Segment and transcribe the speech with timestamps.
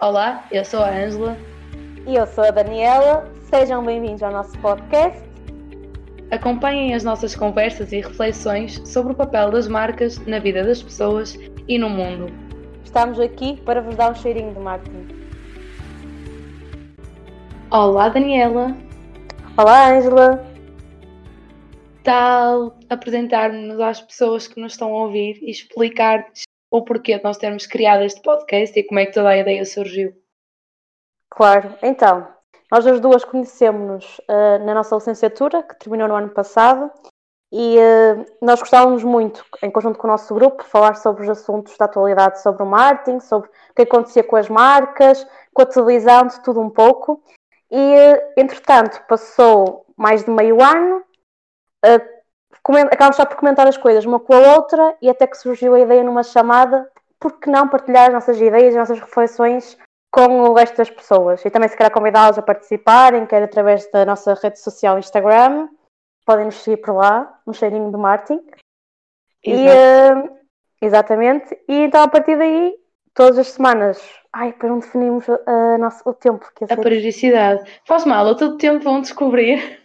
[0.00, 1.36] Olá, eu sou a Ângela.
[2.06, 3.28] E eu sou a Daniela.
[3.50, 5.20] Sejam bem-vindos ao nosso podcast.
[6.30, 11.36] Acompanhem as nossas conversas e reflexões sobre o papel das marcas na vida das pessoas
[11.66, 12.32] e no mundo.
[12.84, 15.08] Estamos aqui para vos dar um cheirinho de marketing.
[17.68, 18.76] Olá, Daniela.
[19.56, 20.46] Olá, Ângela.
[22.04, 27.38] Tal apresentar-nos às pessoas que nos estão a ouvir e explicar-lhes o porquê de nós
[27.38, 30.14] termos criado este podcast e como é que toda a ideia surgiu.
[31.30, 32.28] Claro, então,
[32.70, 36.90] nós as duas conhecemos uh, na nossa licenciatura, que terminou no ano passado,
[37.50, 41.76] e uh, nós gostávamos muito, em conjunto com o nosso grupo, falar sobre os assuntos
[41.78, 46.26] da atualidade sobre o marketing, sobre o que acontecia com as marcas, com a televisão,
[46.26, 47.22] de tudo um pouco.
[47.70, 51.02] E, uh, entretanto, passou mais de meio ano,
[52.90, 55.80] acabámos só por comentar as coisas uma com a outra, e até que surgiu a
[55.80, 59.76] ideia numa chamada, por que não partilhar as nossas ideias, as nossas reflexões
[60.10, 61.44] com o resto das pessoas.
[61.44, 65.68] E também se quer convidá-los a participarem, quer através da nossa rede social Instagram,
[66.24, 68.40] podem nos seguir por lá, um cheirinho de Martin.
[69.44, 70.36] E, uh,
[70.80, 71.58] exatamente.
[71.68, 72.74] E então a partir daí,
[73.14, 74.00] todas as semanas,
[74.32, 76.46] ai, para não definimos uh, nosso, o tempo.
[76.54, 77.62] Que a periodicidade.
[77.86, 79.80] Faz mal, a todo tempo vão descobrir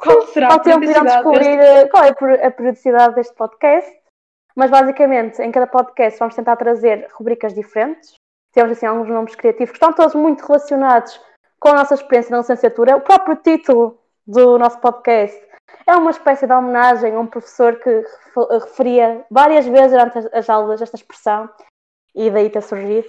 [0.00, 1.06] qual será a periodicidade.
[1.06, 1.88] descobrir deste...
[1.90, 4.00] qual é a periodicidade deste podcast.
[4.56, 8.14] Mas basicamente, em cada podcast vamos tentar trazer rubricas diferentes
[8.52, 11.20] temos assim alguns nomes criativos que estão todos muito relacionados
[11.58, 12.96] com a nossa experiência na licenciatura.
[12.96, 15.40] O próprio título do nosso podcast
[15.86, 18.04] é uma espécie de homenagem a um professor que
[18.50, 21.48] referia várias vezes durante as aulas esta expressão
[22.14, 23.08] e daí ter surgido.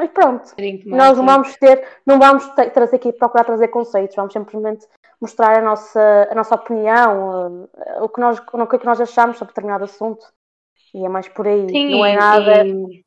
[0.00, 0.54] E pronto,
[0.86, 4.86] nós não vamos ter, não vamos ter, trazer aqui, procurar trazer conceitos, vamos simplesmente
[5.20, 9.52] mostrar a nossa, a nossa opinião, eh, o que, nós, o que nós achamos sobre
[9.52, 10.24] determinado assunto.
[10.94, 12.66] E é mais por aí, Sim, não é nada.
[12.66, 13.04] E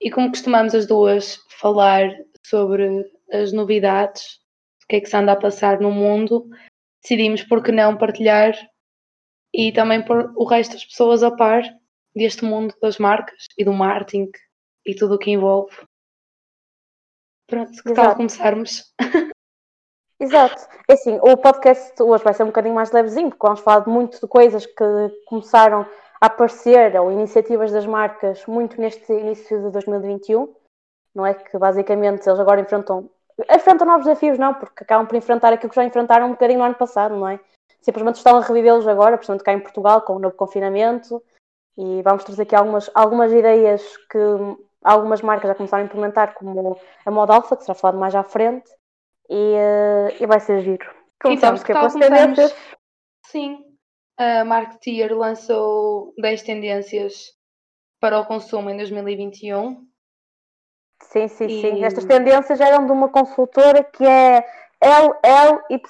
[0.00, 2.08] e como costumamos as duas falar
[2.46, 4.38] sobre as novidades,
[4.84, 6.48] o que é que se anda a passar no mundo,
[7.02, 8.54] decidimos por que não partilhar
[9.52, 11.62] e também pôr o resto das pessoas a par
[12.14, 14.30] deste mundo das marcas e do marketing
[14.86, 15.74] e tudo o que envolve.
[17.46, 17.94] Pronto, que Exato.
[17.94, 18.94] tal começarmos?
[20.20, 20.66] Exato.
[20.88, 23.88] É assim, o podcast hoje vai ser um bocadinho mais levezinho, porque vamos falar de
[23.88, 24.84] muito de coisas que
[25.26, 25.86] começaram
[26.20, 30.52] a aparecer, ou iniciativas das marcas, muito neste início de 2021,
[31.14, 31.34] não é?
[31.34, 33.08] Que basicamente eles agora enfrentam,
[33.48, 36.64] enfrentam novos desafios, não, porque acabam por enfrentar aquilo que já enfrentaram um bocadinho no
[36.64, 37.38] ano passado, não é?
[37.80, 41.22] Simplesmente estão a revivê-los agora, portanto cá em Portugal, com o novo confinamento,
[41.76, 44.18] e vamos trazer aqui algumas, algumas ideias que
[44.82, 46.76] algumas marcas já começaram a implementar, como
[47.06, 48.68] a moda alfa, que será falado mais à frente,
[49.28, 50.86] e, eh, e vai ser giro.
[51.20, 52.56] Começamos então, que é com as tendências.
[53.26, 53.64] Sim,
[54.16, 57.36] a Marketeer lançou 10 tendências
[58.00, 59.86] para o consumo em 2021.
[61.02, 61.60] Sim, sim, e...
[61.60, 61.84] sim.
[61.84, 64.44] Estas tendências eram de uma consultora que é
[64.80, 65.88] LLYC.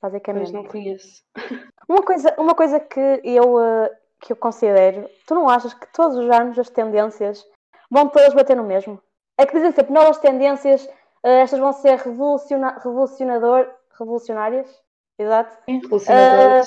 [0.00, 0.42] Basicamente.
[0.42, 1.22] Mas não conheço.
[1.88, 6.16] Uma coisa, uma coisa que eu, eh, que eu considero, tu não achas que todos
[6.16, 7.44] os anos as tendências
[7.90, 9.02] vão todas bater no mesmo?
[9.38, 10.88] É que dizem sempre novas tendências,
[11.22, 14.82] eh, estas vão ser revoluciona revolucionador, revolucionárias?
[15.18, 15.56] Exato.
[15.68, 16.64] Uh,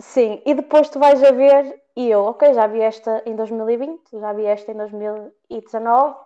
[0.00, 4.00] sim, e depois tu vais a ver, e eu, ok, já vi esta em 2020,
[4.12, 6.16] já vi esta em 2019.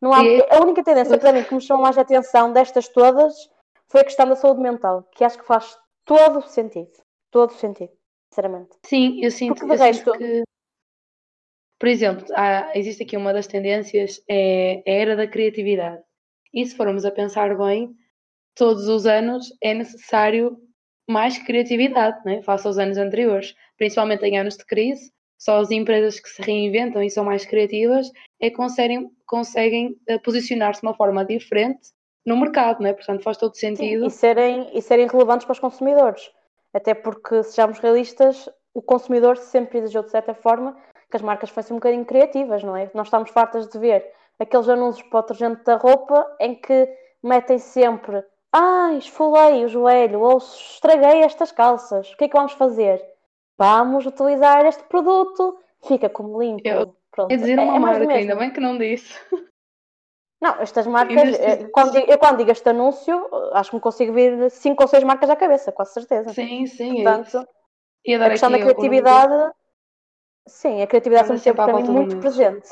[0.00, 0.46] Não há, e...
[0.50, 3.34] A única tendência para mim que me chamou mais a atenção destas todas
[3.88, 6.92] foi a questão da saúde mental, que acho que faz todo o sentido.
[7.30, 7.92] Todo o sentido,
[8.30, 8.70] sinceramente.
[8.84, 10.12] Sim, eu sinto, Porque, eu resto...
[10.12, 10.42] sinto que.
[11.78, 16.02] Por exemplo, há, existe aqui uma das tendências, é a era da criatividade.
[16.52, 17.94] E se formos a pensar bem,
[18.54, 20.58] todos os anos é necessário
[21.08, 22.42] mais criatividade, né?
[22.42, 25.12] face aos anos anteriores, principalmente em anos de crise.
[25.38, 30.18] Só as empresas que se reinventam e são mais criativas é que conseguem, conseguem eh,
[30.18, 31.92] posicionar-se de uma forma diferente
[32.26, 32.92] no mercado, né?
[32.92, 34.02] portanto faz todo sentido.
[34.02, 36.28] Sim, e, serem, e serem relevantes para os consumidores.
[36.74, 40.76] Até porque, sejamos realistas, o consumidor sempre exigeu de certa forma
[41.10, 42.90] que as marcas fossem um bocadinho criativas, não é?
[42.94, 44.04] Nós estamos fartas de ver
[44.38, 46.88] aqueles anúncios para o detergente da roupa em que
[47.22, 52.12] metem sempre ah, esfolei o joelho ou estraguei estas calças.
[52.12, 53.02] O que é que vamos fazer?
[53.56, 55.58] Vamos utilizar este produto.
[55.86, 56.66] Fica como limpo.
[56.66, 57.30] Eu, Pronto.
[57.30, 59.18] Quer dizer uma é, é marca, ainda bem que não disse.
[60.40, 64.48] Não, estas marcas, eh, quando, eu quando digo este anúncio, acho que me consigo vir
[64.52, 66.32] cinco ou seis marcas à cabeça, com certeza.
[66.32, 67.00] Sim, sim.
[67.00, 67.48] É Portanto,
[68.06, 69.52] é a questão da criatividade,
[70.48, 72.68] sim, a criatividade sempre, sempre para mim muito presente.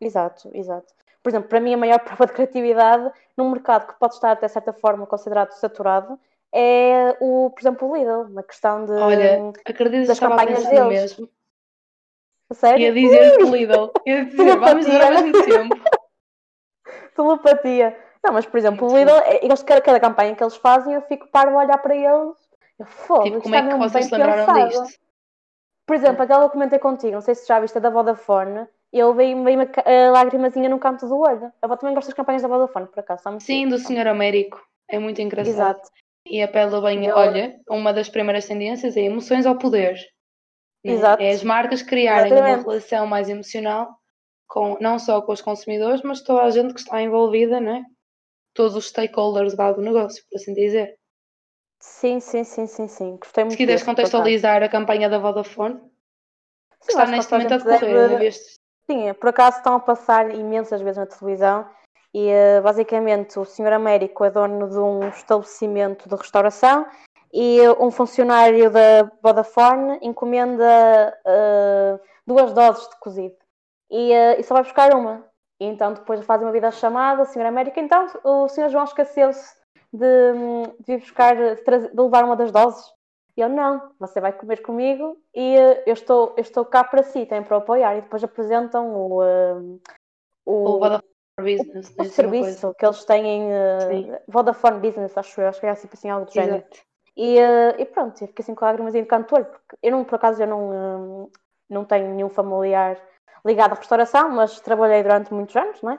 [0.00, 4.14] Exato, exato por exemplo, para mim a maior prova de criatividade num mercado que pode
[4.14, 6.18] estar até certa forma considerado saturado
[6.52, 10.88] é o, por exemplo, o Lidl, na questão de, Olha, acredito das campanhas deles.
[10.88, 11.28] Mesmo.
[12.54, 12.86] Sério?
[12.86, 13.92] Ia dizer Lidl.
[14.06, 15.76] Ia dizer, vamos ao mesmo tempo.
[17.14, 17.98] Telepatia.
[18.24, 21.02] Não, mas por exemplo, o Lidl, é, eles, cada, cada campanha que eles fazem, eu
[21.02, 22.48] fico para a olhar para eles.
[22.78, 24.68] Eu foda tipo, como é que vocês se lembraram pensado.
[24.68, 25.00] disto?
[25.88, 28.66] Por exemplo, aquela que eu comentei contigo, não sei se já viste a da Vodafone,
[28.92, 31.50] eu veio, veio uma a lágrimazinha no canto do olho.
[31.62, 33.22] Eu também gosto das campanhas da Vodafone, por acaso.
[33.40, 34.62] Sim, do Senhor Américo.
[34.86, 35.54] É muito engraçado.
[35.54, 35.90] Exato.
[36.26, 37.16] E apela bem, eu...
[37.16, 39.94] olha, uma das primeiras tendências é emoções ao poder.
[40.84, 40.92] Né?
[40.92, 41.22] Exato.
[41.22, 42.64] É as marcas criarem Exatamente.
[42.64, 43.88] uma relação mais emocional
[44.46, 47.82] com, não só com os consumidores, mas toda a gente que está envolvida, né?
[48.58, 50.97] todos os stakeholders do negócio, por assim dizer.
[51.80, 53.16] Sim, sim, sim, sim, sim.
[53.16, 53.52] Gostei muito.
[53.52, 55.80] Se quiseres contextualizar a campanha da Vodafone,
[56.82, 58.32] que está neste momento a decorrer, deve...
[58.32, 61.68] Sim, por acaso estão a passar imensas vezes na televisão
[62.14, 63.74] e uh, basicamente o Sr.
[63.74, 66.86] Américo é dono de um estabelecimento de restauração
[67.32, 73.36] e um funcionário da Vodafone encomenda uh, duas doses de cozido
[73.90, 75.24] e, uh, e só vai buscar uma.
[75.60, 77.46] E então depois fazem uma vida chamada, o Sr.
[77.46, 78.70] América, então o Sr.
[78.70, 79.57] João esqueceu-se
[79.92, 80.32] de,
[80.80, 82.92] de ir buscar, de, de, levar uma das doses.
[83.36, 87.04] E eu, não, você vai comer comigo e uh, eu, estou, eu estou cá para
[87.04, 87.96] si, tem para apoiar.
[87.96, 89.80] E depois apresentam o, uh,
[90.44, 91.00] o, o,
[91.40, 95.70] Business, o, o serviço que eles têm, uh, Vodafone Business, acho eu, acho que é
[95.70, 96.64] assim, assim algo do género.
[97.16, 97.36] E,
[97.78, 100.46] e, pronto, eu fiquei assim com lágrimas de cantor, porque eu não, por acaso, eu
[100.46, 101.30] não,
[101.68, 102.96] não tenho nenhum familiar
[103.44, 105.98] ligado à restauração, mas trabalhei durante muitos anos, não é?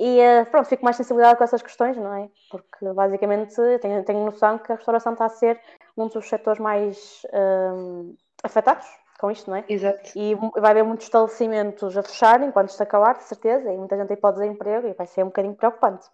[0.00, 2.30] E eh, pronto, fico mais sensibilidade com essas questões, não é?
[2.50, 5.60] Porque basicamente tenho, tenho noção que a restauração está a ser
[5.94, 8.86] um dos setores mais um, afetados
[9.18, 9.64] com isto, não é?
[9.68, 10.10] Exato.
[10.16, 14.10] E vai haver muitos estabelecimentos a fecharem quando isto acabar, de certeza, e muita gente
[14.10, 16.06] aí pode desemprego e vai ser um bocadinho preocupante.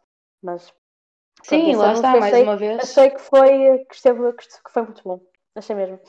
[0.42, 0.74] Mas.
[1.44, 2.82] Sim, lá está, mais achei, uma vez.
[2.82, 5.20] Achei que foi, que, esteve, que foi muito bom.
[5.54, 6.00] Achei mesmo.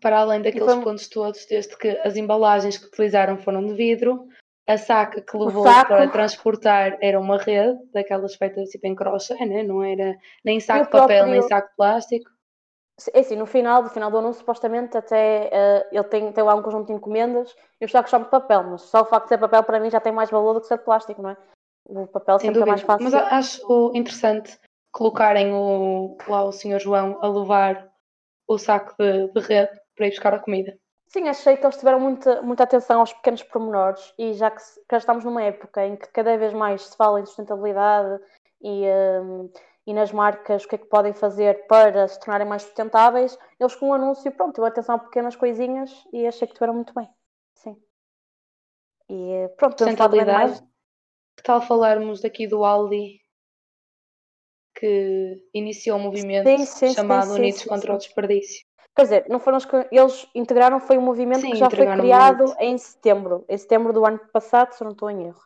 [0.00, 0.82] Para além daqueles foi...
[0.82, 4.26] pontos todos, desde que as embalagens que utilizaram foram de vidro,
[4.66, 9.62] a saca que levou para transportar era uma rede, daquelas feitas tipo em crochê, né?
[9.62, 11.32] não era nem saco de papel, próprio...
[11.32, 12.30] nem saco de plástico.
[13.12, 16.54] É assim, no final, no final do anúncio, supostamente até uh, ele tem, tem lá
[16.54, 19.28] um conjunto de encomendas e os sacos são de papel, mas só o facto de
[19.30, 21.36] ser papel para mim já tem mais valor do que ser de plástico, não é?
[21.86, 23.04] O papel Sem sempre é mais fácil.
[23.04, 24.58] Mas acho interessante
[24.92, 26.78] colocarem o, lá o Sr.
[26.78, 27.92] João a levar
[28.46, 30.78] o saco de, de rede para ir buscar a comida.
[31.14, 34.96] Sim, achei que eles tiveram muita, muita atenção aos pequenos pormenores e já que, que
[34.96, 38.20] estamos numa época em que cada vez mais se fala em sustentabilidade
[38.60, 38.82] e,
[39.22, 39.48] um,
[39.86, 43.76] e nas marcas o que é que podem fazer para se tornarem mais sustentáveis, eles
[43.76, 46.92] com o um anúncio, pronto, tiveram atenção a pequenas coisinhas e achei que tiveram muito
[46.92, 47.08] bem.
[47.54, 47.80] Sim.
[49.08, 50.50] E pronto, sustentabilidade.
[50.50, 50.60] Mais...
[51.36, 53.20] Que tal falarmos daqui do Aldi
[54.76, 58.66] que iniciou um movimento sim, sim, chamado sim, Unidos contra o Desperdício?
[58.96, 61.84] Quer dizer, não foram os que eles integraram, foi um movimento sim, que já foi
[61.84, 65.42] criado em setembro, em setembro do ano passado, se não estou em erro.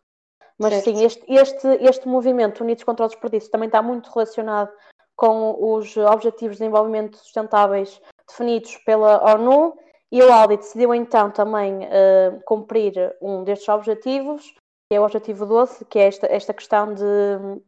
[0.58, 0.84] Mas certo.
[0.84, 4.70] sim, este, este, este movimento Unidos contra o Desperdício também está muito relacionado
[5.16, 9.76] com os Objetivos de Desenvolvimento Sustentáveis definidos pela ONU
[10.12, 14.54] e o Aldi decidiu então também uh, cumprir um destes objetivos,
[14.88, 17.02] que é o Objetivo 12, que é esta, esta questão de,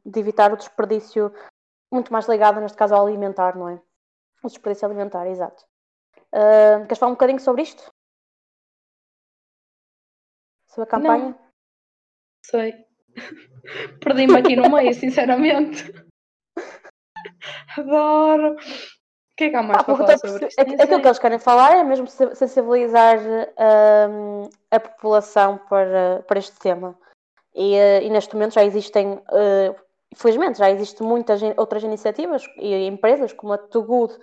[0.05, 1.33] de evitar o desperdício
[1.93, 3.81] muito mais ligado, neste caso, ao alimentar, não é?
[4.43, 5.70] O desperdício alimentar, exato.
[6.33, 7.91] Uh, queres falar um bocadinho sobre isto?
[10.69, 11.29] Sobre a campanha?
[11.31, 11.39] Não.
[12.45, 12.75] Sei.
[14.01, 15.93] Perdi-me aqui no meio, sinceramente.
[17.77, 18.55] Adoro.
[18.55, 20.61] O que é que há mais ah, para falar sobre isto?
[20.61, 26.97] Aquilo que eles querem falar é mesmo sensibilizar um, a população para, para este tema.
[27.55, 29.75] E, uh, e neste momento já existem, uh,
[30.13, 34.19] infelizmente, já existem muitas outras iniciativas e empresas como a Too Good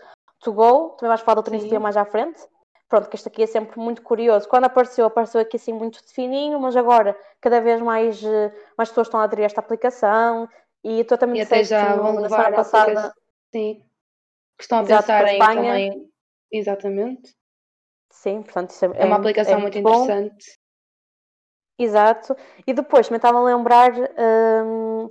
[0.48, 2.42] to Go, também vais falar de outra iniciativa mais à frente.
[2.88, 4.48] Pronto, que este aqui é sempre muito curioso.
[4.48, 9.08] Quando apareceu, apareceu aqui assim muito fininho, mas agora cada vez mais, eh, mais pessoas
[9.08, 10.48] estão a aderir a esta aplicação
[10.82, 13.14] e tu também e até já vão levar a passada.
[13.54, 13.84] Sim,
[14.58, 16.10] que estão a pensar em também.
[16.50, 17.36] Exatamente.
[18.10, 20.58] Sim, portanto, isso é, é uma aplicação é muito, muito interessante.
[21.78, 22.38] Exato.
[22.66, 25.10] E depois também estava a lembrar, hum,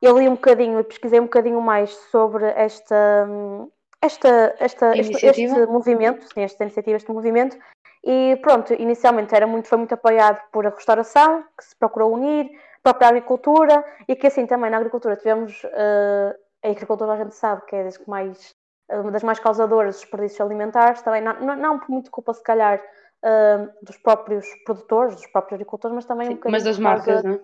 [0.00, 3.70] eu li um bocadinho, pesquisei um bocadinho mais sobre esta, hum,
[4.02, 7.58] esta, esta, este, este, movimento, sim, esta iniciativa, este movimento,
[8.02, 12.50] e pronto, inicialmente era muito, foi muito apoiado por a restauração, que se procurou unir,
[12.78, 17.34] a própria agricultura, e que assim também na agricultura tivemos, uh, a agricultura a gente
[17.34, 18.54] sabe que é das que mais,
[18.90, 22.42] uma das mais causadoras dos desperdícios alimentares, também não, não, não por muito culpa se
[22.42, 22.80] calhar
[23.22, 27.22] uh, dos próprios produtores, dos próprios agricultores, mas também sim, um bocadinho mas das marcas,
[27.22, 27.40] não é?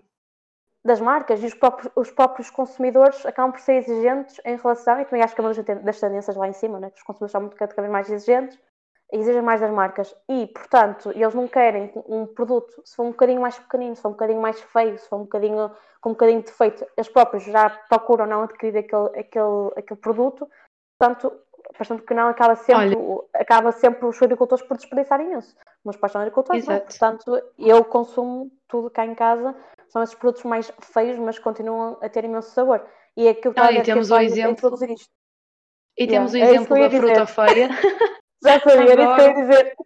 [0.86, 5.04] Das marcas e os próprios, os próprios, consumidores acabam por ser exigentes em relação, e
[5.04, 5.52] também acho que é uma
[5.82, 6.90] das tendências lá em cima, né?
[6.90, 8.58] que os consumidores são muito cada vez mais exigentes,
[9.12, 13.40] exigem mais das marcas e, portanto, eles não querem um produto, se for um bocadinho
[13.40, 16.40] mais pequenino, se for um bocadinho mais feio, se for um bocadinho com um bocadinho
[16.40, 20.48] de defeito, eles próprios já procuram não adquirir aquele, aquele, aquele produto,
[20.98, 21.32] portanto,
[21.78, 25.56] bastante que não acaba sempre, Olha, acaba sempre os agricultores por desperdiçar imenso.
[25.84, 26.80] Meus pais são agricultores, é?
[26.80, 29.54] portanto, eu consumo tudo cá em casa,
[29.96, 32.86] são esses produtos mais feios, mas continuam a ter imenso sabor.
[33.16, 34.78] E é aquilo que ah, e temos o exemplo.
[35.96, 37.70] E temos o é exemplo da fruta feia.
[38.44, 39.76] Já sabia, era isso que eu ia dizer.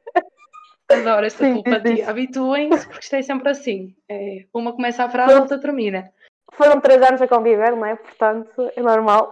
[0.91, 2.11] Adoro esta telepatia.
[2.11, 3.95] Habituem-se, porque isto é sempre assim.
[4.09, 6.11] É, uma começa a frase, a outra termina.
[6.55, 7.95] Foram três anos a conviver, não é?
[7.95, 9.29] Portanto, é normal.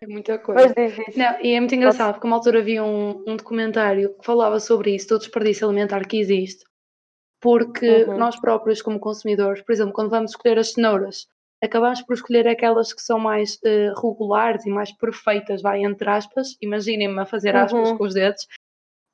[0.00, 0.62] É muita coisa.
[0.62, 1.16] Mas diz, diz.
[1.16, 4.94] Não, e é muito engraçado, porque uma altura havia um, um documentário que falava sobre
[4.94, 6.64] isso, do desperdício alimentar que existe.
[7.40, 8.16] Porque uhum.
[8.16, 11.28] nós próprios, como consumidores, por exemplo, quando vamos escolher as cenouras,
[11.62, 16.56] acabamos por escolher aquelas que são mais uh, regulares e mais perfeitas, vai entre aspas,
[16.60, 17.98] imaginem-me a fazer aspas uhum.
[17.98, 18.46] com os dedos,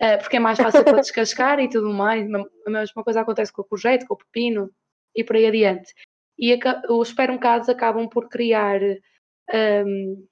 [0.00, 2.26] uh, porque é mais fácil para descascar e tudo mais.
[2.66, 4.70] A mesma coisa acontece com o projeto, com o pepino
[5.14, 5.92] e por aí adiante.
[6.38, 10.28] E os supermercados acabam por criar, um, uh,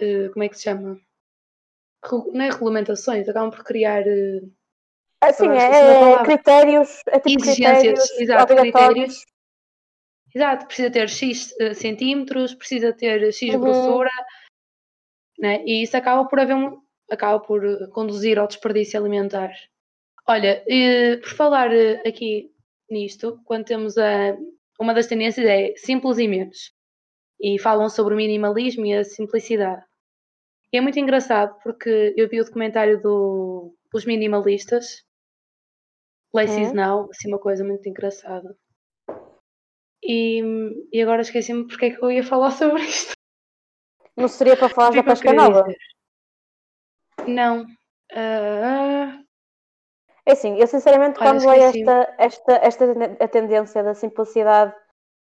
[0.00, 0.98] eh, como é que se chama?
[2.32, 4.04] Não é regulamentações, acabam por criar.
[5.20, 9.24] Assim, é, é critérios, é tipo exigências, critérios exato, critérios
[10.34, 13.60] Exato, precisa ter X uh, centímetros, precisa ter X uhum.
[13.60, 14.10] grossura,
[15.38, 15.64] né?
[15.64, 17.60] e isso acaba por haver um, acaba por
[17.90, 19.50] conduzir ao desperdício alimentar.
[20.26, 21.70] Olha, uh, por falar
[22.06, 22.52] aqui
[22.90, 24.36] nisto, quando temos a,
[24.78, 26.72] uma das tendências é simples e menos,
[27.40, 29.82] e falam sobre o minimalismo e a simplicidade.
[30.72, 35.02] E é muito engraçado porque eu vi o documentário do, dos minimalistas,
[36.34, 38.56] Less is Now, assim uma coisa muito engraçada.
[40.02, 40.42] E,
[40.92, 43.12] e agora esqueci-me porque é que eu ia falar sobre isto.
[44.16, 45.64] Não seria para falar da pesca nova?
[47.26, 47.62] Não.
[48.12, 49.28] Uh...
[50.26, 52.84] É assim, eu sinceramente Olha, quando é esta, esta, esta
[53.18, 54.74] a tendência da simplicidade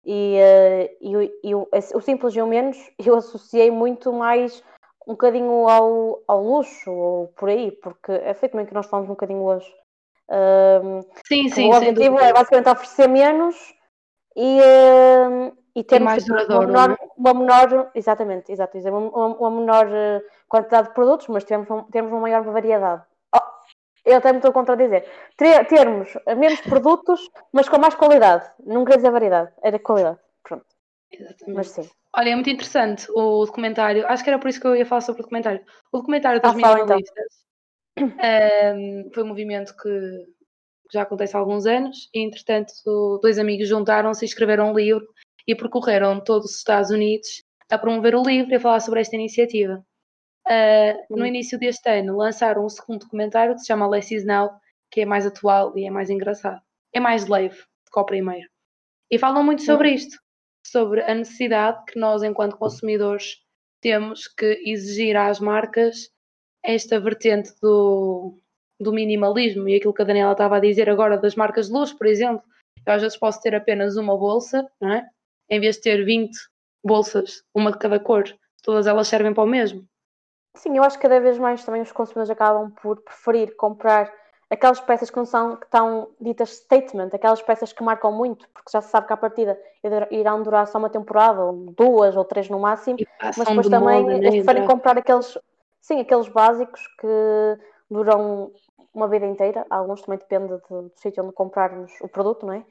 [0.04, 4.64] e, uh, e, e o, o, simples e o menos, eu associei muito mais
[5.08, 9.08] um bocadinho ao, ao luxo ou por aí, porque é feito também que nós falamos
[9.10, 9.72] um bocadinho hoje.
[11.28, 13.56] Sim, sim, o objetivo é basicamente oferecer menos
[14.36, 17.08] e, uh, e termos mais duradouro, uma, menor, é?
[17.18, 22.22] uma menor, exatamente, exato, uma, uma menor uh, quantidade de produtos, mas temos, temos uma
[22.22, 23.04] maior variedade.
[23.36, 23.40] Oh,
[24.04, 25.08] eu até me estou a contradizer.
[25.38, 28.50] Ter, termos menos produtos, mas com mais qualidade.
[28.66, 30.20] Não queria dizer variedade, era qualidade.
[30.44, 30.66] Pronto.
[31.12, 31.56] Exatamente.
[31.56, 31.90] Mas sim.
[32.18, 34.08] Olha, é muito interessante o documentário.
[34.08, 35.62] Acho que era por isso que eu ia falar sobre o documentário.
[35.92, 37.45] O documentário das ah, minimalistas então.
[37.98, 40.26] Um, foi um movimento que
[40.92, 45.08] já acontece há alguns anos, e entretanto dois amigos juntaram-se e escreveram um livro
[45.48, 49.16] e percorreram todos os Estados Unidos a promover o livro e a falar sobre esta
[49.16, 49.84] iniciativa.
[50.48, 54.52] Uh, no início deste ano lançaram um segundo documentário que se chama Less Is Now,
[54.92, 56.62] que é mais atual e é mais engraçado.
[56.94, 58.48] É mais leve do que o primeiro.
[59.10, 60.18] E falam muito sobre isto,
[60.66, 63.38] sobre a necessidade que nós, enquanto consumidores,
[63.82, 66.10] temos que exigir às marcas
[66.66, 68.38] esta vertente do,
[68.80, 71.94] do minimalismo e aquilo que a Daniela estava a dizer agora das marcas de luz,
[71.94, 72.44] por exemplo.
[72.86, 75.08] Eu às vezes posso ter apenas uma bolsa, não é?
[75.50, 76.36] Em vez de ter 20
[76.84, 78.24] bolsas, uma de cada cor,
[78.62, 79.86] todas elas servem para o mesmo.
[80.56, 84.12] Sim, eu acho que cada vez mais também os consumidores acabam por preferir comprar
[84.50, 88.72] aquelas peças que não são que estão ditas statement, aquelas peças que marcam muito, porque
[88.72, 89.60] já se sabe que à partida
[90.12, 94.18] irão durar só uma temporada, ou duas ou três no máximo, mas depois também moda,
[94.18, 94.32] né?
[94.32, 95.38] preferem comprar aqueles,
[95.86, 97.08] sim, aqueles básicos que
[97.90, 98.52] duram
[98.94, 99.66] uma vida inteira.
[99.70, 102.66] Alguns também depende do, sítio onde comprarmos o produto, não é?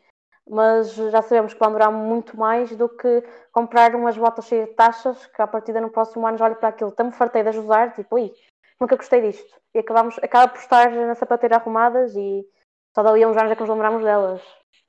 [0.48, 4.74] Mas já sabemos que vão durar muito mais do que comprar umas botas cheias de
[4.74, 6.92] taxas que a partir no próximo ano já olho para aquilo.
[6.92, 8.32] Tão fartei de usar, tipo, ui,
[8.78, 9.58] nunca gostei disto.
[9.74, 12.46] E acabamos, acaba por estar na sapateira arrumadas e
[12.94, 14.42] só dali a uns anos é que nos lembramos delas.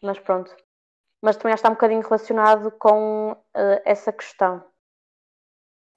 [0.04, 0.54] Mas pronto.
[1.22, 4.64] Mas também está um bocadinho relacionado com uh, essa questão.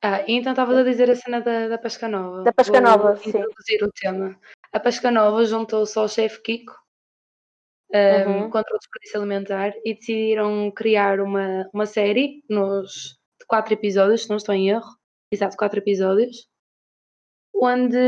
[0.03, 2.45] Ah, então estavas a dizer a cena da, da Pesca Nova.
[2.45, 3.31] Da Pesca Nova, sim.
[3.31, 4.39] introduzir o tema.
[4.73, 6.75] A Pesca Nova juntou-se ao chefe Kiko
[7.93, 8.51] um, uhum.
[8.51, 14.29] contra o desperdício alimentar e decidiram criar uma, uma série nos, de quatro episódios, se
[14.29, 14.97] não estou em erro,
[15.33, 16.49] exato, quatro episódios,
[17.55, 17.99] onde,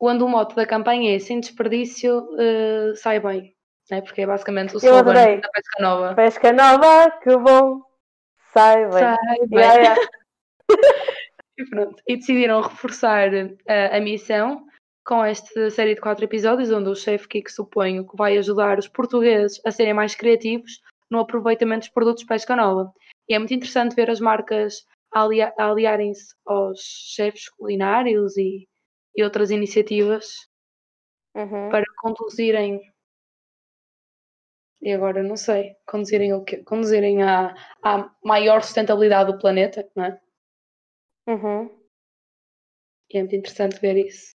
[0.00, 3.54] onde o mote da campanha é sem desperdício uh, sai bem,
[3.90, 4.02] né?
[4.02, 6.14] porque é basicamente o slogan da Pesca Nova.
[6.14, 7.80] Pesca Nova, que bom,
[8.52, 8.98] sai bem.
[8.98, 9.16] Sai
[9.48, 9.58] bem.
[9.58, 10.08] Yeah, yeah.
[11.58, 13.30] E, pronto, e decidiram reforçar
[13.68, 14.66] a, a missão
[15.04, 18.88] com esta série de quatro episódios, onde o chefe Kiko suponho que vai ajudar os
[18.88, 22.92] portugueses a serem mais criativos no aproveitamento dos produtos pesca nova.
[23.28, 25.28] E é muito interessante ver as marcas a,
[25.58, 26.80] aliarem-se aos
[27.14, 28.68] chefes culinários e,
[29.16, 30.50] e outras iniciativas
[31.34, 31.70] Uhum.
[31.70, 32.80] para conduzirem.
[34.80, 36.58] E agora não sei, conduzirem o quê?
[36.58, 40.20] Conduzirem à, à maior sustentabilidade do planeta, não é?
[41.26, 41.70] Uhum.
[43.10, 44.32] E é muito interessante ver isso.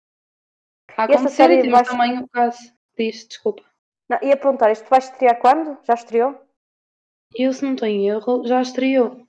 [0.98, 2.60] A E acontecer e vais- também o caso
[2.98, 3.64] disto, desculpa.
[4.10, 5.78] Não, ia perguntar, isto vai estrear quando?
[5.84, 6.40] Já estreou?
[7.34, 9.26] Eu, se não em erro, já estreou.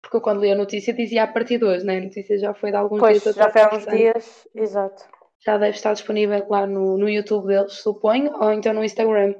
[0.00, 1.98] Porque eu quando li a notícia dizia a partir de hoje, né?
[1.98, 4.48] A notícia já foi de alguns Pois, dias já foi há uns dias.
[4.54, 5.04] Exato.
[5.40, 9.34] Já deve estar disponível lá no, no YouTube deles, suponho, ou então no Instagram.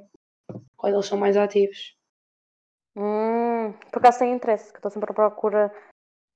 [0.76, 1.96] Quando eles são mais ativos.
[2.96, 5.72] Hum, por acaso tenho interesse, que estou sempre à procura.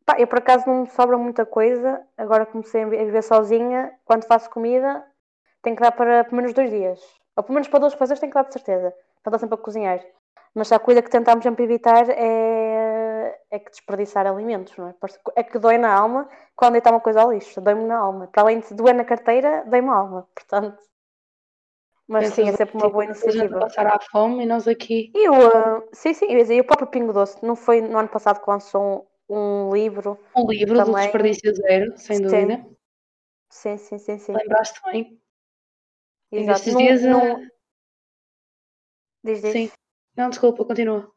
[0.08, 2.00] Pá, eu por acaso não me sobra muita coisa.
[2.16, 3.92] Agora comecei a vi- a viver sozinha.
[4.06, 5.04] Quando faço comida,
[5.60, 6.98] tenho que dar para pelo menos dois dias.
[7.36, 8.90] Ou pelo menos para duas coisas tenho que dar de certeza.
[9.22, 10.00] Para estar sempre a cozinhar.
[10.54, 14.94] Mas a coisa que tentamos sempre evitar é, é que desperdiçar alimentos, não é?
[15.36, 17.60] É que dói na alma quando deitar uma coisa ao lixo.
[17.60, 18.28] Dói-me na alma.
[18.28, 20.26] Para além de doer na carteira, dói-me a alma.
[20.34, 20.78] Portanto.
[22.08, 23.60] Mas sim, é sempre uma boa Tipo, a gente iniciativa.
[23.60, 25.12] passar à fome e nós aqui.
[25.14, 28.08] E o, ah, sim, sim, eu e o próprio Pingo Doce, não foi no ano
[28.08, 30.18] passado que lançou um, livro?
[30.36, 31.02] Um livro do Também.
[31.04, 32.22] desperdício zero, sem Sim.
[32.22, 32.66] dúvida.
[33.50, 34.32] Sim, sim, sim, sim.
[34.32, 35.20] Lembraste bem?
[36.30, 36.70] Exato.
[36.72, 37.48] Não- dias, não- eh,
[39.24, 39.52] Diz, diz.
[39.52, 39.70] Sim.
[40.16, 41.12] Não, desculpa, continua.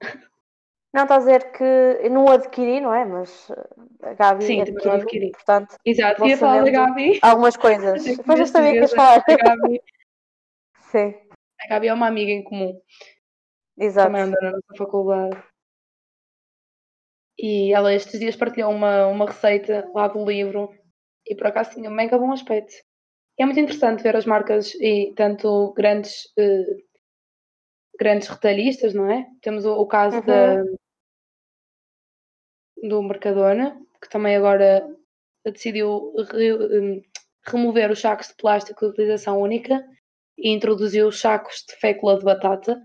[0.94, 3.06] Não, está a dizer que não adquiri, não é?
[3.06, 5.32] Mas ah, a Gabi Sim, adquiriu, adquiri.
[5.32, 6.70] portanto, Exato, ia falar da.
[6.72, 7.20] Gabi.
[7.22, 8.03] algumas coisas.
[8.25, 9.24] Mas eu sabia que ias falar.
[9.25, 9.82] A Gabi,
[10.91, 11.13] Sim,
[11.62, 12.82] a Gabi é uma amiga em comum.
[13.77, 14.08] exato.
[14.08, 15.44] também anda na nossa faculdade.
[17.43, 20.69] E ela estes dias partilhou uma, uma receita lá do livro
[21.25, 22.71] e por acaso tinha um mega bom aspecto.
[23.39, 26.77] E é muito interessante ver as marcas e tanto grandes eh,
[27.98, 29.25] grandes retalhistas, não é?
[29.41, 30.25] Temos o, o caso Uhum.
[30.25, 30.63] da,
[32.83, 34.88] do Mercadona, que também agora
[35.43, 37.01] decidiu re- eh,
[37.48, 39.83] remover os sacos de plástico de utilização única
[40.38, 42.79] e introduziu os sacos de fécula de batata.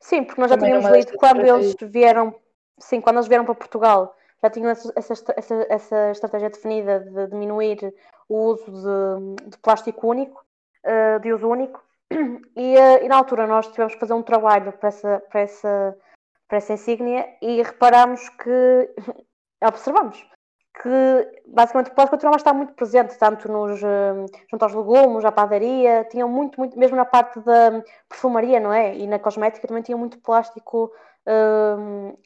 [0.00, 2.34] Sim, porque nós já é tínhamos lido quando eles vieram,
[2.82, 7.94] sim, quando eles vieram para Portugal, já tinham essa, essa, essa, estratégia definida de diminuir
[8.28, 10.44] o uso de, de plástico único,
[10.82, 11.82] eh, de uso único,
[12.56, 15.96] e, eh, e na altura nós tivemos que fazer um trabalho para essa, para essa,
[16.48, 18.90] para essa insígnia e reparámos que,
[19.64, 20.26] observamos,
[20.82, 25.24] que basicamente o plástico continua a estar muito presente, tanto nos, eh, junto aos legumes,
[25.24, 28.96] à padaria, tinham muito, muito, mesmo na parte da perfumaria, não é?
[28.96, 30.90] E na cosmética também tinha muito plástico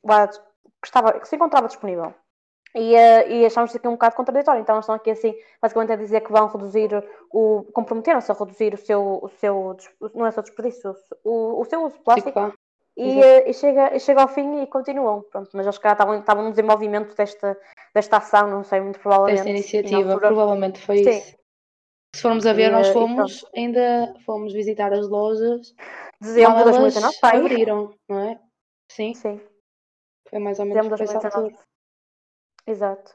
[0.04, 0.38] lá que,
[0.84, 2.14] estava, que se encontrava disponível.
[2.74, 4.60] E, eh, e achámos isso aqui um bocado contraditório.
[4.60, 6.90] Então, estão aqui assim, basicamente a dizer que vão reduzir
[7.32, 7.62] o.
[7.72, 9.18] comprometeram-se a reduzir o seu.
[9.22, 9.76] O seu
[10.14, 12.52] não é só desperdício, o, o seu uso de plástico.
[12.98, 15.22] E, eh, e chega, e chega ao fim e continuam.
[15.30, 17.58] Pronto, mas eles, calhar, estavam, estavam no desenvolvimento desta,
[17.94, 19.36] desta ação, não sei, muito provavelmente.
[19.36, 21.10] desta iniciativa, altura- provavelmente foi Sim.
[21.10, 21.36] isso.
[22.14, 25.74] Se formos a ver, E, nós eh, fomos, ainda fomos visitar as lojas.
[26.20, 27.40] Dezembro de mal elas 2019, está aí?
[27.40, 28.40] abriram, não é?
[28.96, 29.40] Sim, Sim.
[30.30, 31.54] foi mais ou menos Dezembro de essa 2019.
[31.54, 31.66] altura.
[32.66, 33.14] Exato.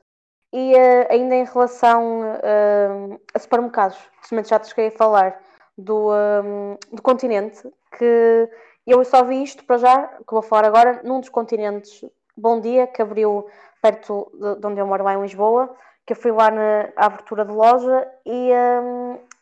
[0.53, 5.41] E eh, ainda em relação eh, a supermercados, justamente já te cheguei a falar
[5.75, 7.67] do, eh, do continente,
[7.97, 8.47] que
[8.85, 12.05] eu só vi isto para já, que vou falar agora, num dos continentes
[12.37, 13.49] Bom Dia, que abriu
[13.81, 17.43] perto de, de onde eu moro, lá em Lisboa, que eu fui lá na abertura
[17.43, 18.51] de loja e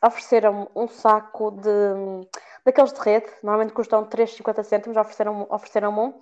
[0.06, 2.28] ofereceram-me um saco de
[2.70, 6.14] daqueles de rede, normalmente custam 3,50 cêntimos, ofereceram-me ofereceram um,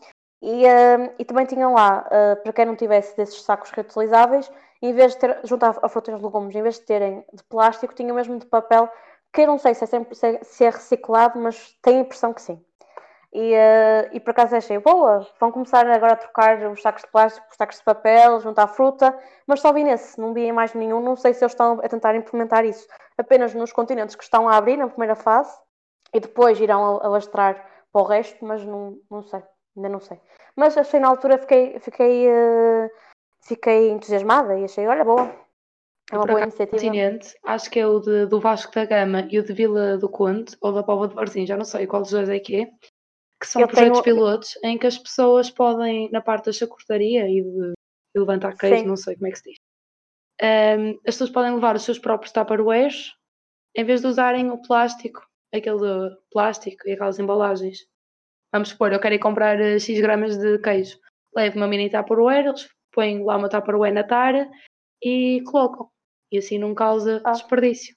[0.42, 4.50] e, eh, e também tinham lá, eh, para quem não tivesse desses sacos reutilizáveis,
[4.82, 7.44] em vez de ter, junto a, a frutas e legumes, em vez de terem de
[7.44, 8.90] plástico, tinham mesmo de papel,
[9.34, 12.34] que eu não sei se é, sempre, se é, é reciclado, mas tenho a impressão
[12.34, 12.64] que sim.
[13.34, 17.10] E, eh, e por acaso achei, boa, vão começar agora a trocar os sacos de
[17.12, 20.54] plástico por sacos de papel, junto à fruta, mas só vi nesse, não vi em
[20.54, 22.88] mais nenhum, não sei se eles estão a tentar implementar isso.
[23.18, 25.52] Apenas nos continentes que estão a abrir na primeira fase
[26.14, 27.56] e depois irão alastrar
[27.92, 29.42] para o resto, mas não, não sei,
[29.76, 30.20] ainda não sei.
[30.56, 32.90] Mas achei na altura, fiquei, fiquei, eh,
[33.42, 35.30] fiquei entusiasmada e achei, olha, boa,
[36.12, 36.78] é uma boa iniciativa.
[36.78, 40.10] continente, acho que é o de- do Vasco da Gama e o de Vila do
[40.10, 42.66] Conde, ou da Póvoa de Varzim, já não sei qual dos dois é que é,
[43.40, 47.28] que são Eu projetos tenho- pilotos em que as pessoas podem, na parte da chacurtaria
[47.30, 47.74] e de,
[48.16, 49.58] de levantar queijo, não sei como é que se diz,
[50.42, 53.14] ehm, as pessoas podem levar os seus próprios tupperwares
[53.76, 55.22] em vez de usarem o plástico,
[55.54, 57.88] aquele plástico e aquelas embalagens.
[58.54, 60.98] Vamos supor, eu quero ir comprar eh, X gramas de queijo.
[61.36, 64.50] Levo uma mini Tupperware, eles põem lá uma Tupperware na tara
[65.04, 65.90] e colocam.
[66.32, 67.32] E assim não causa Ah.
[67.32, 67.96] desperdício.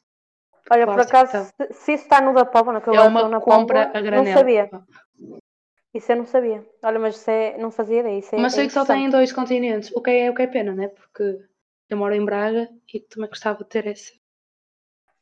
[0.70, 3.28] Olha, por plástico, acaso, se, se isso está no da Póvoa, que eu É uma
[3.28, 4.38] na compra Póvoa, a não granel.
[4.38, 4.70] sabia.
[5.92, 6.64] Isso eu não sabia.
[6.84, 8.18] Olha, mas isso é, não fazia ideia.
[8.18, 10.34] Isso é, Mas é sei que só tem em dois continentes, o que é, o
[10.34, 10.88] que é pena, né?
[10.88, 11.40] Porque
[11.88, 14.20] eu moro em Braga e também gostava de ter esse.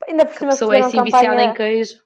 [0.07, 1.15] Ainda por cima, a pessoa é assim campanha...
[1.17, 2.03] viciada em queijo.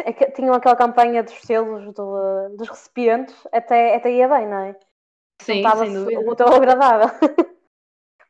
[0.00, 4.76] É tinham aquela campanha dos selos do, dos recipientes, até, até ia bem, não é?
[5.42, 6.20] Sim, sem dúvida.
[6.20, 7.08] O tão agradável.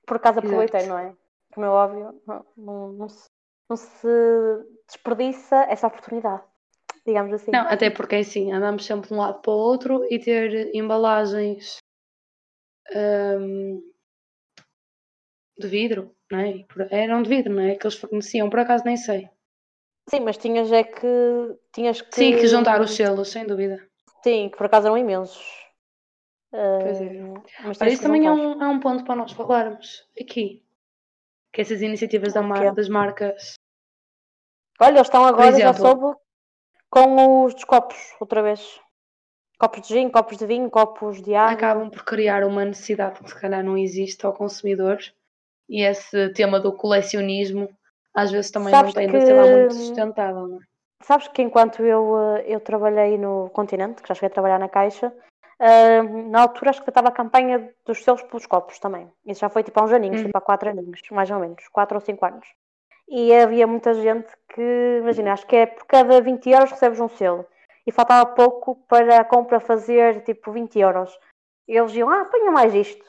[0.06, 1.14] por acaso aproveitei, não é?
[1.52, 3.28] Como é óbvio, não, não, não, se,
[3.68, 4.08] não se
[4.88, 6.42] desperdiça essa oportunidade,
[7.06, 7.52] digamos assim.
[7.52, 10.74] Não, até porque é assim, andamos sempre de um lado para o outro e ter
[10.74, 11.78] embalagens
[12.92, 13.80] um,
[15.56, 16.66] de vidro, não é?
[16.90, 17.76] Eram de vidro, não é?
[17.76, 19.30] Que eles forneciam, por acaso nem sei.
[20.08, 21.06] Sim, mas tinhas é que.
[21.72, 22.14] Tinhas que...
[22.14, 23.86] Sim, que juntar os selos, sem dúvida.
[24.22, 25.64] Sim, que por acaso eram imensos.
[26.50, 27.10] Pois é.
[27.64, 30.62] Mas isso também é um, é um ponto para nós falarmos aqui.
[31.52, 33.54] Que essas iniciativas da mar, das marcas.
[34.80, 36.16] Olha, eles estão agora, exemplo, já soube,
[36.90, 38.80] com os dos copos, outra vez.
[39.58, 41.52] Copos de gin, copos de vinho, copos de água.
[41.52, 44.98] Acabam por criar uma necessidade que se calhar não existe ao consumidor.
[45.68, 47.68] E esse tema do colecionismo
[48.14, 49.18] às vezes também Sabes não tem que...
[49.18, 50.60] de ser lá muito sustentável, não é?
[51.02, 54.70] Sabes que enquanto eu, eh, eu trabalhei no continente, que já cheguei a trabalhar na
[54.70, 55.08] Caixa,
[55.60, 59.12] uh, na altura acho que estava a campanha dos selos pelos copos também.
[59.26, 60.26] Isso já foi tipo há uns aninhos, uhum.
[60.26, 62.46] tipo há quatro aninhos, mais ou menos, quatro ou cinco anos.
[63.06, 67.08] E havia muita gente que, imagina, acho que é por cada 20 euros recebes um
[67.08, 67.44] selo.
[67.86, 71.10] E faltava pouco para a compra fazer tipo 20 euros.
[71.68, 73.04] E eles iam, ah, ponha mais isto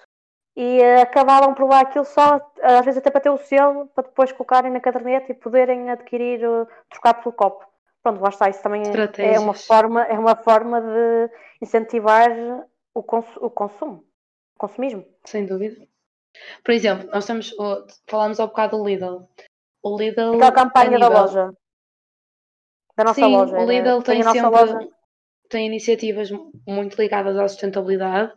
[0.56, 4.06] e uh, acabaram por provar aquilo só, às vezes até para ter o selo, para
[4.06, 7.66] depois colocarem na caderneta e poderem adquirir, uh, trocar pelo copo.
[8.02, 8.84] Pronto, lá está, isso também
[9.18, 11.30] é uma forma, é uma forma de
[11.62, 12.30] incentivar
[12.94, 14.06] o, cons o consumo,
[14.56, 15.04] o consumismo.
[15.26, 15.86] Sem dúvida.
[16.64, 17.52] Por exemplo, nós estamos,
[18.08, 19.28] falámos ao bocado do Lidl.
[19.82, 20.36] O Lidl.
[20.36, 21.10] Aquela campanha nível...
[21.10, 21.54] da loja.
[22.96, 23.58] Da nossa Sim, loja.
[23.58, 24.80] O Lidl tem, tem sempre loja...
[25.50, 26.30] tem iniciativas
[26.68, 28.32] muito ligadas à sustentabilidade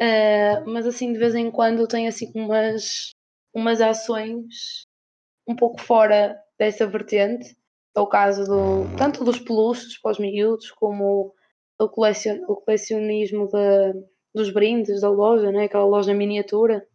[0.00, 3.10] Uh, mas assim de vez em quando tem assim umas,
[3.52, 4.86] umas ações
[5.46, 7.56] um pouco fora dessa vertente.
[7.96, 11.34] É o caso do, tanto dos peluches para os miúdos, como
[11.80, 15.64] o, colecion, o colecionismo de, dos brindes da loja, né?
[15.64, 16.86] aquela loja miniatura.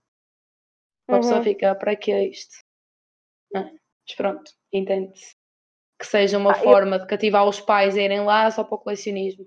[1.09, 1.19] A uhum.
[1.19, 2.55] pessoa fica, para que é isto?
[3.51, 5.35] Não, mas pronto, entende-se.
[5.99, 6.99] Que seja uma ah, forma eu...
[6.99, 9.45] de cativar os pais a irem lá só para o colecionismo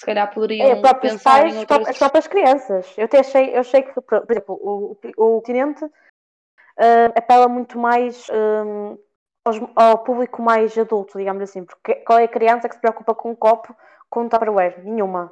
[0.00, 1.88] se calhar poderiam é, próprios pais, outras...
[1.88, 2.94] as próprias crianças.
[2.96, 8.26] Eu até achei, eu achei que, por exemplo, o, o continente uh, apela muito mais
[8.30, 8.96] um,
[9.44, 13.14] aos, ao público mais adulto, digamos assim, porque qual é a criança que se preocupa
[13.14, 13.76] com um copo
[14.08, 14.82] com um Tupperware?
[14.82, 15.30] Nenhuma.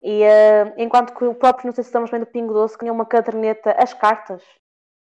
[0.00, 2.84] E uh, enquanto que o próprio, não sei se estamos bem do Pingo Doce, que
[2.84, 4.44] tinha uma caderneta, as cartas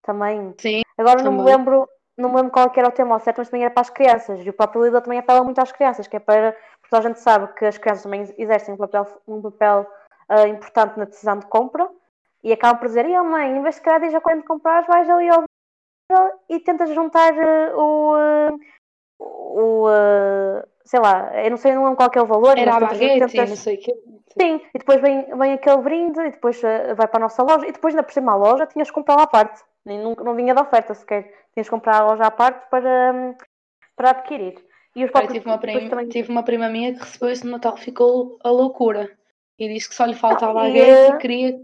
[0.04, 0.54] também.
[0.60, 0.84] Sim.
[0.96, 1.34] Agora também.
[1.34, 3.74] não me lembro não me lembro qual era o tema ao certo, mas também era
[3.74, 4.46] para as crianças.
[4.46, 6.56] E o próprio Lidl também apela muito às crianças, que é para.
[6.90, 9.88] Porque a gente sabe que as crianças também exercem um papel, um papel
[10.28, 11.88] uh, importante na decisão de compra
[12.44, 15.30] e acabam por dizer: oh, mãe, em vez de calhar já quando comprar, vais ali
[15.30, 15.44] ao
[16.50, 18.16] e tentas juntar uh, o.
[18.16, 18.60] Uh,
[19.22, 19.88] o
[20.84, 22.58] sei lá, eu não sei não qual é o valor.
[22.58, 23.50] Era a baguete, tentas...
[23.50, 23.94] não sei o que.
[24.40, 26.60] Sim, e depois vem, vem aquele brinde e depois
[26.96, 29.20] vai para a nossa loja e depois na por cima a loja tinhas que comprar
[29.20, 29.62] à parte.
[29.86, 31.24] Nem, não, não vinha da oferta sequer.
[31.54, 33.36] Tinhas que comprar a loja à parte para,
[33.96, 34.56] para adquirir.
[34.96, 36.10] E os próprios, tive, uma prima, também...
[36.10, 39.18] tive uma prima minha que recebeu isso no Natal ficou a loucura.
[39.58, 41.60] E disse que só lhe faltava ah, e, e queria.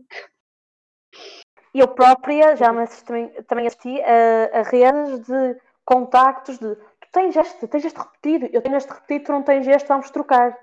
[1.74, 7.08] E eu própria já me assisti, também, assisti a, a redes de contactos de tu
[7.12, 10.58] tens este, tens este repetido, eu tenho este repetido, tu não tens este, vamos trocar.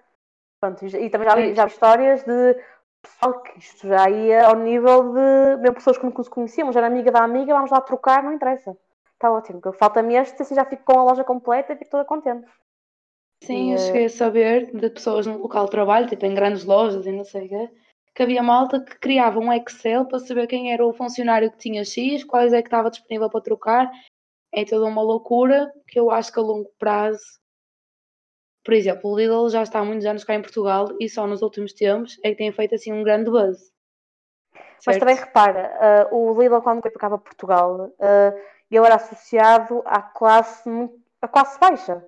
[0.61, 2.57] Pronto, e também já vi, já vi histórias de
[3.03, 7.11] pessoal que isto já ia ao nível de mesmo pessoas que não conhecíamos, era amiga
[7.11, 8.77] da amiga, vamos lá trocar, não interessa.
[9.22, 12.44] Está ótimo, falta-me este, assim já fico com a loja completa e fico toda contente.
[13.44, 17.06] Sim, e, cheguei a saber de pessoas no local de trabalho, tipo em grandes lojas
[17.06, 17.70] e não sei o quê,
[18.16, 21.85] que havia malta que criava um Excel para saber quem era o funcionário que tinha
[21.85, 23.92] X, quais é que estava disponível para trocar.
[24.52, 27.22] É toda uma loucura que eu acho que a longo prazo
[28.64, 31.42] por exemplo, o Lidl já está há muitos anos cá em Portugal e só nos
[31.42, 33.58] últimos tempos é que tem feito assim um grande buzz.
[34.78, 34.87] Certo?
[34.87, 40.00] Mas também repara, uh, o Lidl quando cá para Portugal, uh, ele era associado à
[40.02, 40.70] classe,
[41.20, 42.04] à classe baixa.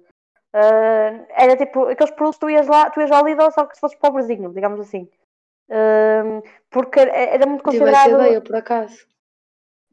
[0.54, 3.98] Uh, era tipo, aqueles produtos tu ias lá, tu ias Lidl só que se fosses
[3.98, 5.08] pobrezinho, digamos assim.
[5.68, 8.04] Uh, porque era muito considerado...
[8.04, 9.06] Tive essa ideia, por acaso.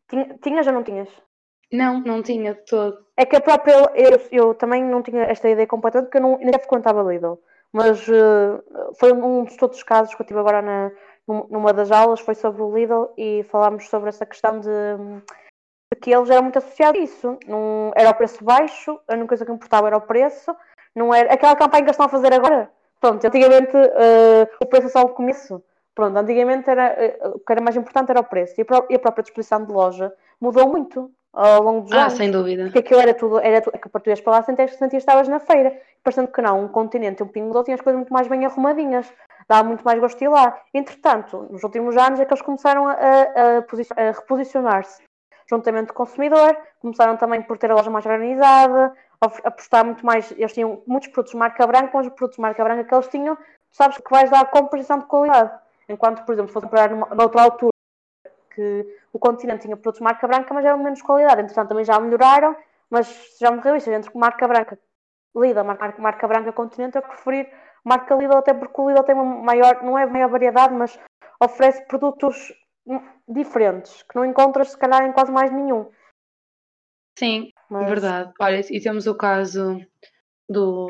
[0.07, 1.09] Tinha, tinhas ou não tinhas?
[1.71, 3.05] Não, não tinha de todo.
[3.15, 3.73] É que a própria.
[3.95, 7.39] Eu, eu também não tinha esta ideia completamente, porque eu não, ainda frequentava Lidl.
[7.71, 8.61] Mas uh,
[8.99, 10.91] foi um dos todos os casos que eu tive agora na,
[11.27, 14.69] numa das aulas, foi sobre o Lidl e falámos sobre essa questão de
[15.95, 17.37] que eles eram muito associados a isso.
[17.47, 20.55] Não, era o preço baixo, a única coisa que importava era o preço.
[20.95, 22.69] Não era, aquela campanha que eles estão a fazer agora.
[22.99, 25.63] Pronto, antigamente uh, o preço é só o começo.
[25.93, 29.23] Pronto, antigamente era, uh, o que era mais importante era o preço e a, própria
[29.23, 32.13] disposição de loja mudou muito ao longo dos ah, anos.
[32.13, 32.63] sem dúvida.
[32.63, 35.39] Porque aquilo era tudo, era tudo, que a português para lá sentias que estavas na
[35.39, 35.77] feira.
[36.03, 39.11] Parecendo que não, um continente e um pingo tinha as coisas muito mais bem arrumadinhas.
[39.47, 40.59] Dava muito mais gosto de ir lá.
[40.73, 45.01] Entretanto, nos últimos anos é que eles começaram a, a, a reposicionar-se
[45.51, 48.93] juntamente com o consumidor, começaram também por ter a loja mais organizada,
[49.43, 52.63] apostar muito mais, eles tinham muitos produtos de marca branca, mas os produtos de marca
[52.63, 55.51] branca que eles tinham, tu sabes que vais dar composição de qualidade.
[55.89, 57.71] Enquanto, por exemplo, se fosse comprar numa, noutra altura,
[58.55, 61.41] que o continente tinha produtos de marca branca, mas eram de menos qualidade.
[61.41, 62.55] Entretanto, também já melhoraram,
[62.89, 63.91] mas já morreu isso.
[63.91, 64.79] Entre marca branca
[65.35, 67.49] Lidl, marca, marca branca continente, eu preferir
[67.83, 70.97] marca Lidl, até porque o Lidl tem uma maior, não é maior variedade, mas
[71.41, 72.53] oferece produtos
[73.27, 75.89] diferentes, que não encontras se calhar em quase mais nenhum.
[77.17, 77.87] Sim, mas...
[77.87, 78.31] verdade.
[78.39, 79.79] Olha, e temos o caso
[80.49, 80.87] do,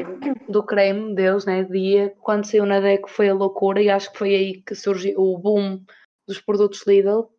[0.47, 1.63] do creme deles, né?
[1.63, 5.19] Dia, quando saiu na DECO foi a loucura e acho que foi aí que surgiu
[5.19, 5.83] o boom
[6.27, 7.29] dos produtos Lidl.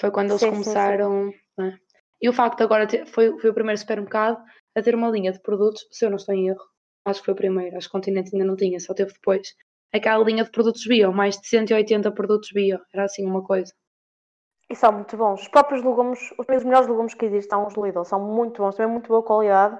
[0.00, 1.26] Foi quando eles sim, começaram.
[1.26, 1.38] Sim, sim.
[1.58, 1.78] Né?
[2.22, 4.42] E o facto de agora ter, foi, foi o primeiro supermercado
[4.76, 6.64] a ter uma linha de produtos, se eu não estou em erro,
[7.04, 9.54] acho que foi o primeiro, acho que o Continente ainda não tinha, só teve depois.
[9.92, 13.72] Aquela linha de produtos bio, mais de 180 produtos bio, era assim uma coisa.
[14.68, 15.42] E são muito bons.
[15.42, 18.92] Os próprios legumes, os melhores legumes que existem são os Lidl, são muito bons, também
[18.92, 19.78] muito boa qualidade.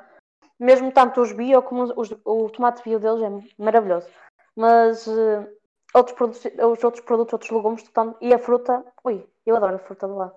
[0.58, 4.08] Mesmo tanto os bio como os, o tomate bio deles é maravilhoso.
[4.56, 5.46] Mas uh,
[5.94, 7.84] outros produtos, os outros produtos, outros legumes,
[8.20, 10.32] e a fruta, ui, eu adoro a fruta de lá.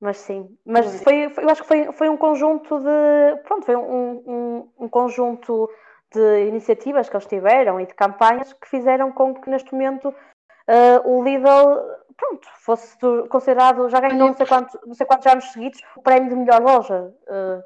[0.00, 3.42] Mas sim, mas foi, foi, eu acho que foi, foi um conjunto de.
[3.44, 5.68] Pronto, foi um, um, um, conjunto
[6.12, 11.08] de iniciativas que eles tiveram e de campanhas que fizeram com que neste momento uh,
[11.08, 11.80] o Lidl
[12.16, 12.96] pronto, fosse
[13.28, 16.60] considerado, já ganhou não sei, quantos, não sei quantos anos seguidos o prémio de melhor
[16.60, 17.14] loja.
[17.26, 17.62] Uh,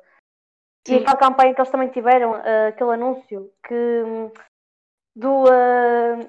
[0.86, 4.30] e aquela campanha que eles também tiveram, uh, aquele anúncio que
[5.16, 5.44] do,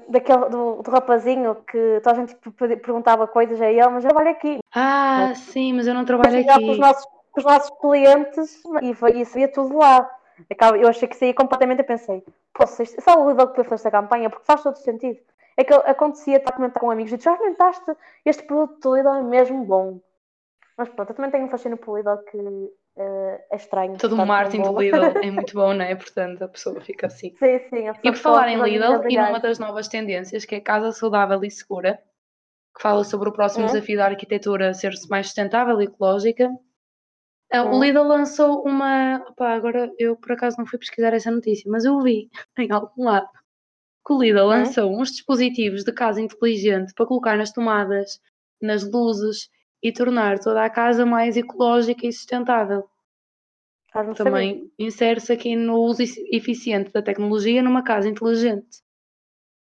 [0.09, 2.35] daquele, do, do, rapazinho que toda a gente
[2.81, 4.59] perguntava coisas a ele, mas eu trabalho aqui.
[4.73, 6.65] Ah, sim, mas eu não trabalho aqui.
[6.65, 10.09] Com os nossos, com os nossos clientes e, e sabia tudo lá.
[10.79, 13.91] Eu achei que saía completamente e pensei, poxa, isto, só o Lidl que fazer esta
[13.91, 15.19] campanha, porque faz todo sentido.
[15.57, 17.91] É que acontecia estar a comentar com amigos e já experimentaste
[18.25, 20.01] este produto do Lidl é mesmo bom.
[20.77, 22.71] Mas pronto, eu também tenho um fascínio pelo Lidl que uh,
[23.51, 23.97] é estranho.
[23.97, 25.95] Todo o marketing do Lidl é muito bom, não é?
[25.95, 27.33] Portanto, a pessoa fica assim.
[27.39, 27.89] Sim, sim.
[28.03, 31.51] E por falar em Lidl, e numa das novas tendências, que é Casa Saudável e
[31.51, 32.01] Segura,
[32.75, 33.67] que fala sobre o próximo hum?
[33.67, 36.51] desafio da arquitetura ser mais sustentável e ecológica.
[37.53, 37.71] Hum.
[37.71, 39.23] O Lidl lançou uma.
[39.29, 43.03] Opa, agora eu por acaso não fui pesquisar essa notícia, mas eu vi em algum
[43.05, 43.29] lado
[44.05, 44.47] que o Lidl hum?
[44.47, 48.21] lançou uns dispositivos de casa inteligente para colocar nas tomadas,
[48.61, 49.49] nas luzes
[49.81, 52.89] e tornar toda a casa mais ecológica e sustentável.
[53.93, 58.83] Ah, Também insere-se aqui no uso eficiente da tecnologia numa casa inteligente.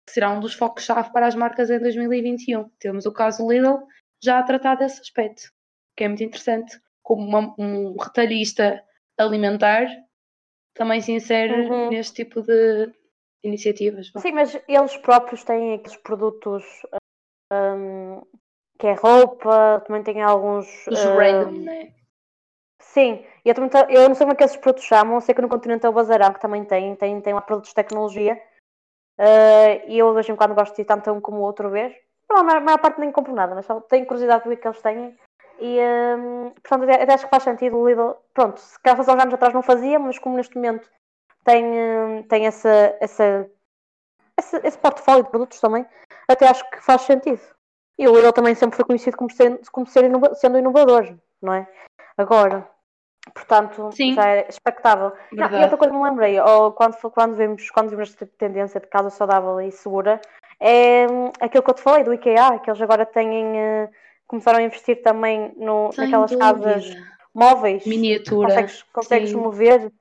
[0.08, 2.68] Será um dos focos-chave para as marcas em 2021.
[2.80, 3.86] Temos o caso Lidl
[4.22, 5.52] já a tratar desse aspecto,
[5.96, 6.80] que é muito interessante.
[7.08, 8.84] Como uma, um retalhista
[9.16, 9.86] alimentar
[10.74, 11.88] também se insere uhum.
[11.88, 12.92] neste tipo de
[13.42, 14.12] iniciativas.
[14.18, 16.64] Sim, mas eles próprios têm aqueles produtos
[17.50, 18.20] um,
[18.78, 20.68] que é roupa, também tem alguns.
[20.86, 21.94] Os uh, random, né?
[22.78, 25.48] Sim, eu, também eu não sei como é que esses produtos chamam, sei que no
[25.48, 28.38] continente é o Bazarão, que também tem, tem, tem lá produtos de tecnologia.
[29.18, 31.70] Uh, e eu de vez em quando gosto de ir tanto um como o outro
[31.70, 31.96] ver.
[32.30, 34.82] Não, a maior, parte nem compro nada, mas só tenho curiosidade de ver que eles
[34.82, 35.18] têm.
[35.60, 38.16] E um, portanto, até acho que faz sentido o Lidl.
[38.32, 40.88] Pronto, se calhar há uns anos atrás não fazia, mas como neste momento
[41.44, 43.50] tem, hum, tem essa, essa,
[44.38, 45.84] esse, esse portfólio de produtos também,
[46.28, 47.40] até acho que faz sentido.
[47.98, 51.52] E o Lidl também sempre foi conhecido como sendo, como ser inova, sendo inovador, não
[51.52, 51.66] é?
[52.16, 52.68] Agora,
[53.34, 54.14] portanto, Sim.
[54.14, 55.12] já é expectável.
[55.32, 58.80] Não, e outra coisa que me lembrei, ou quando, quando, vemos, quando vemos esta tendência
[58.80, 60.20] de casa saudável e segura,
[60.60, 63.90] é hum, aquilo que eu te falei do IKEA, que eles agora têm, uh,
[64.28, 66.38] começaram a investir também no, naquelas dúvida.
[66.38, 66.96] casas
[67.34, 67.84] móveis.
[67.84, 68.48] Miniatura.
[68.48, 69.92] Consegues, consegues mover.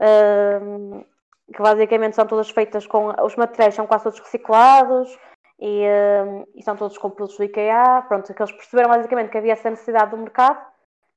[0.00, 1.04] Uh,
[1.52, 3.14] que basicamente são todas feitas com.
[3.22, 5.18] Os materiais são quase todos reciclados
[5.58, 8.04] e, uh, e são todos com produtos do IKEA.
[8.06, 10.60] Pronto, que eles perceberam basicamente que havia essa necessidade do mercado,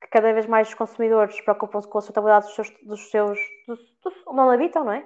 [0.02, 3.80] que cada vez mais os consumidores preocupam-se com a sustentabilidade dos seus, dos seus dos,
[4.04, 5.00] dos, onde habitam, não é?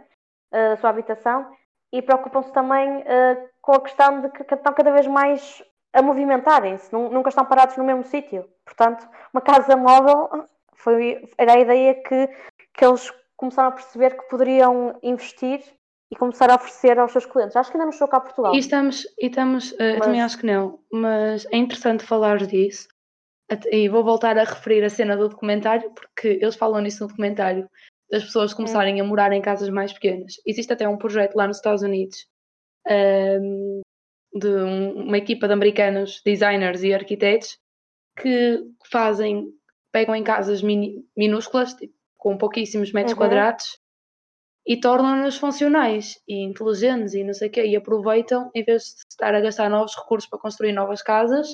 [0.54, 1.52] Uh, a sua habitação,
[1.92, 5.64] e preocupam-se também uh, com a questão de que, estão cada vez mais
[5.96, 8.46] a movimentarem-se, nunca estão parados no mesmo sítio.
[8.66, 12.28] Portanto, uma casa móvel foi, era a ideia que,
[12.74, 15.64] que eles começaram a perceber que poderiam investir
[16.12, 17.56] e começar a oferecer aos seus clientes.
[17.56, 18.54] Acho que ainda não chegou cá a Portugal.
[18.54, 19.94] E estamos, e estamos uh, mas...
[19.94, 22.88] eu também acho que não, mas é interessante falar disso.
[23.72, 27.70] E vou voltar a referir a cena do documentário, porque eles falam nisso no documentário,
[28.12, 28.58] das pessoas hum.
[28.58, 29.06] começarem hum.
[29.06, 30.34] a morar em casas mais pequenas.
[30.46, 32.28] Existe até um projeto lá nos Estados Unidos
[32.88, 33.82] um,
[34.36, 37.58] de um, uma equipa de americanos, designers e arquitetos,
[38.22, 39.48] que fazem
[39.92, 43.18] pegam em casas mini, minúsculas, tipo, com pouquíssimos metros Uhum.
[43.20, 43.80] quadrados,
[44.68, 49.06] e tornam-nas funcionais e inteligentes e não sei o quê, e aproveitam, em vez de
[49.12, 51.48] estar a gastar novos recursos para construir novas casas,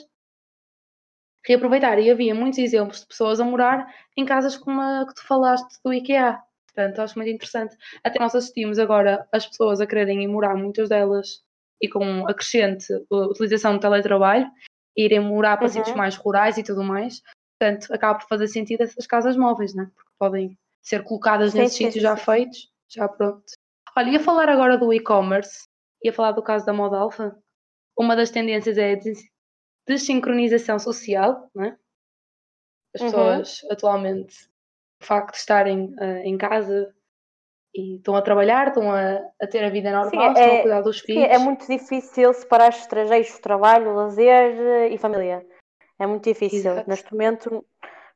[1.45, 1.99] reaproveitar.
[1.99, 3.85] E havia muitos exemplos de pessoas a morar
[4.17, 6.39] em casas como a que tu falaste do IKEA.
[6.67, 7.75] Portanto, acho muito interessante.
[8.03, 11.43] Até nós assistimos agora as pessoas a quererem ir morar, muitas delas,
[11.81, 14.49] e com a crescente uh, utilização do teletrabalho,
[14.95, 15.73] irem morar para Uhum.
[15.73, 17.21] sítios mais rurais e tudo mais.
[17.59, 19.89] Portanto, acaba por fazer sentido essas casas móveis, né?
[19.95, 23.43] porque podem ser colocadas Sim, nesses sim, sítios sim, já feitos, já pronto.
[23.95, 25.67] Olha, ia falar agora do e-commerce,
[26.03, 27.37] ia falar do caso da moda alfa.
[27.97, 29.29] Uma das tendências é a des-
[29.87, 31.77] desincronização social, né?
[32.95, 33.09] As Uhum.
[33.09, 34.49] pessoas atualmente,
[35.01, 36.93] o facto de estarem eh, em casa
[37.73, 40.81] e estão a trabalhar, estão a, a ter a vida normal, estão a é- cuidar
[40.81, 41.29] dos Sim, filhos.
[41.29, 45.45] é muito difícil separar os trajeitos, trabalho, lazer eh, e família.
[45.97, 46.59] É muito difícil.
[46.71, 46.89] Exato.
[46.89, 47.65] Neste momento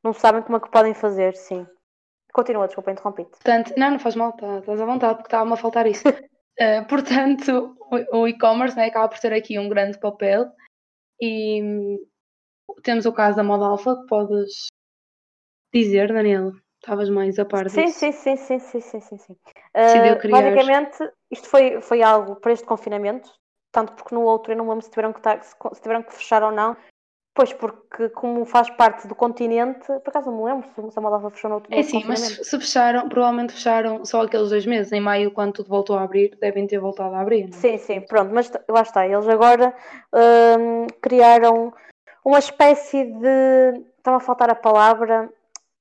[0.04, 1.66] não sabem como é que podem fazer, sim.
[2.34, 3.32] Continua, desculpa, interrompi-te.
[3.32, 6.04] Portanto, não, não faz mal, tá- estás à vontade, porque estava-me a faltar isso.
[6.58, 7.76] Eh, portanto,
[8.14, 10.46] o, o e-commerce né, acaba por ter aqui um grande papel
[11.20, 12.00] e hum,
[12.82, 14.68] temos o caso da moda alfa que podes
[15.74, 16.54] dizer, Daniela.
[16.86, 18.00] Estavas mais a par Sim, disso.
[18.00, 19.36] sim, sim, sim, sim, sim, sim, sim.
[19.74, 23.28] Decidiu Ah, criar- basicamente, isto foi, foi algo para este confinamento,
[23.72, 26.44] tanto porque no outro eu não lembro se tiveram que, tar- se tiveram que fechar
[26.44, 26.78] ou não.
[27.34, 31.02] Pois, porque como faz parte do continente, por acaso não me lembro se se a
[31.02, 34.92] Moldávia fechou no outro É sim, mas se fecharam, provavelmente fecharam só aqueles dois meses.
[34.94, 37.50] Em maio, quando tudo voltou a abrir, devem ter voltado a abrir.
[37.50, 37.62] não é?
[37.62, 39.76] Sim, sim, pronto, mas lá está, eles agora
[40.14, 41.74] hum, criaram
[42.24, 43.84] uma espécie de.
[43.98, 45.30] Está-me a faltar a palavra,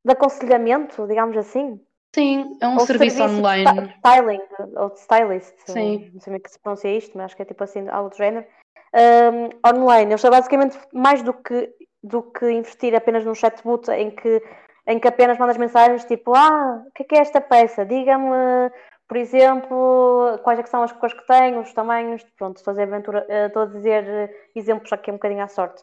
[0.04, 1.80] de aconselhamento, digamos assim.
[2.14, 3.66] Sim, é um serviço, de online.
[3.66, 4.42] sta- styling,
[4.76, 5.54] ou de stylist.
[5.66, 6.10] Sim.
[6.12, 8.10] Não sei como é que se pronuncia isto, mas acho que é tipo assim, algo
[8.10, 8.46] do género.
[8.94, 14.10] Hum, online, eles são basicamente mais do que, do que investir apenas num chatbot em
[14.12, 14.40] que,
[14.86, 17.84] em que apenas mandas mensagens tipo: Ah, o que é que é esta peça?
[17.84, 18.70] Diga-me,
[19.08, 22.22] por exemplo, quais é que são as cores que tem, os tamanhos.
[22.38, 25.48] Pronto, estou a dizer, aventura, eh, estou a dizer eh, exemplos aqui um bocadinho à
[25.48, 25.82] sorte.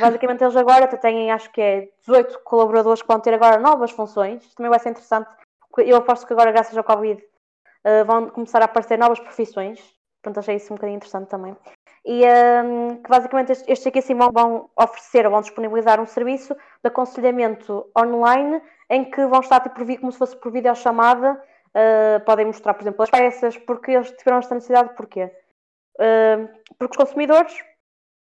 [0.00, 3.90] Basicamente, eles agora até têm, acho que é 18 colaboradores que vão ter agora novas
[3.90, 4.54] funções.
[4.54, 5.30] Também vai ser interessante.
[5.78, 7.22] Eu aposto que agora, graças ao Covid,
[7.84, 9.80] eh, vão começar a aparecer novas profissões.
[10.22, 11.56] Portanto, achei isso um bocadinho interessante também.
[12.04, 16.06] E hum, que basicamente estes, estes aqui assim vão, vão oferecer ou vão disponibilizar um
[16.06, 21.42] serviço de aconselhamento online em que vão estar tipo, como se fosse por videochamada.
[21.74, 25.30] eh, podem mostrar, por exemplo, as peças, porque eles tiveram esta necessidade, porquê?
[25.98, 27.54] Eh, porque os consumidores,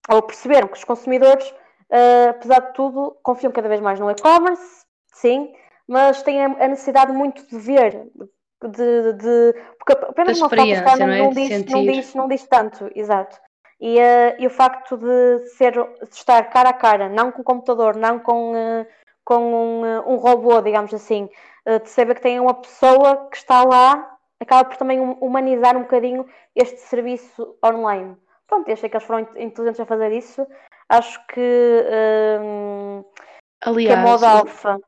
[0.09, 1.53] ou perceberam que os consumidores,
[1.89, 5.53] eh, apesar de tudo, confiam cada vez mais no e-commerce, sim,
[5.87, 8.07] mas têm a necessidade muito de ver,
[8.61, 11.17] de, de- porque apenas uma foto calhar, não é?
[11.19, 13.39] não, diz, não, diz, não diz tanto, exato.
[13.79, 17.45] E, eh, e o facto de, ser, de estar cara a cara, não com o
[17.45, 18.87] computador, não com, eh,
[19.23, 21.29] com um, um robô, digamos assim,
[21.83, 25.81] de saber que tem uma pessoa que está lá, acaba por também hum- humanizar um
[25.81, 28.17] bocadinho este serviço online.
[28.49, 30.45] Pronto, eu achei que eles foram in- inteligentes a fazer isso.
[30.89, 31.39] Acho que,
[32.41, 33.03] hum,
[33.61, 34.79] que a Aliás, moda alfa.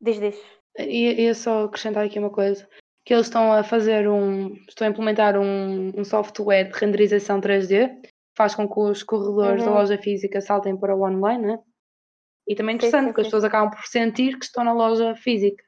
[0.00, 0.40] Diz, diz.
[0.78, 2.68] ia, só acrescentar aqui uma coisa.
[3.04, 4.54] Que eles estão a fazer um.
[4.68, 9.64] Estão a implementar um, um software de renderização 3D que faz com que os corredores
[9.64, 9.76] da Uhum.
[9.76, 11.58] loja física saltem para o online, né?
[12.46, 15.14] E também é interessante, sim, porque as pessoas acabam por sentir que estão na loja
[15.16, 15.62] física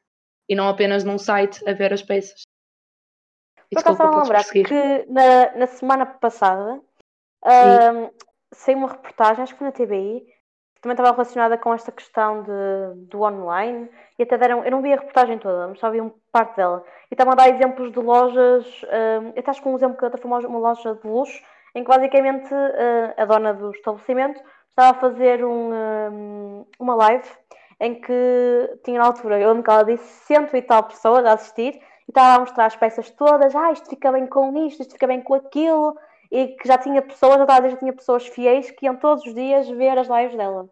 [0.49, 2.43] e não apenas num site a ver as peças.
[3.71, 6.81] E Por acaso a lembrar que na, na semana passada
[8.53, 10.27] saiu uma reportagem, acho que na TBI,
[10.75, 14.83] que também estava relacionada com esta questão de, do online e até deram, eu não
[14.83, 16.85] vi a reportagem toda, mas só vi uma parte dela.
[17.11, 20.19] E estavam a dar exemplos de lojas, hum, eu acho que um exemplo que até
[20.19, 21.43] foi uma, loja de luxo,
[21.75, 27.29] em que basicamente eh, a dona do estabelecimento estava a fazer um, uma live
[27.81, 31.35] em que tinha na altura, eu lembro que ela disse cento e tal pessoas a
[31.35, 34.93] assistir e estava a mostrar as peças todas, ah, isto fica bem com isto, isto
[34.93, 35.97] fica bem com aquilo,
[36.31, 39.69] e que já tinha pessoas, já já tinha pessoas fiéis que iam todos os dias
[39.69, 40.69] ver as lives dela.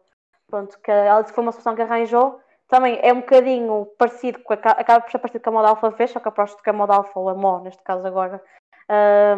[0.48, 2.40] Pronto, que ela disse que foi uma solução que arranjou.
[2.68, 5.68] Também é um bocadinho parecido com a, ca- acaba por ser parecido com a moda
[5.68, 8.42] alfa fez, só que aposto que a moda alfa, ou a Mo, neste caso agora,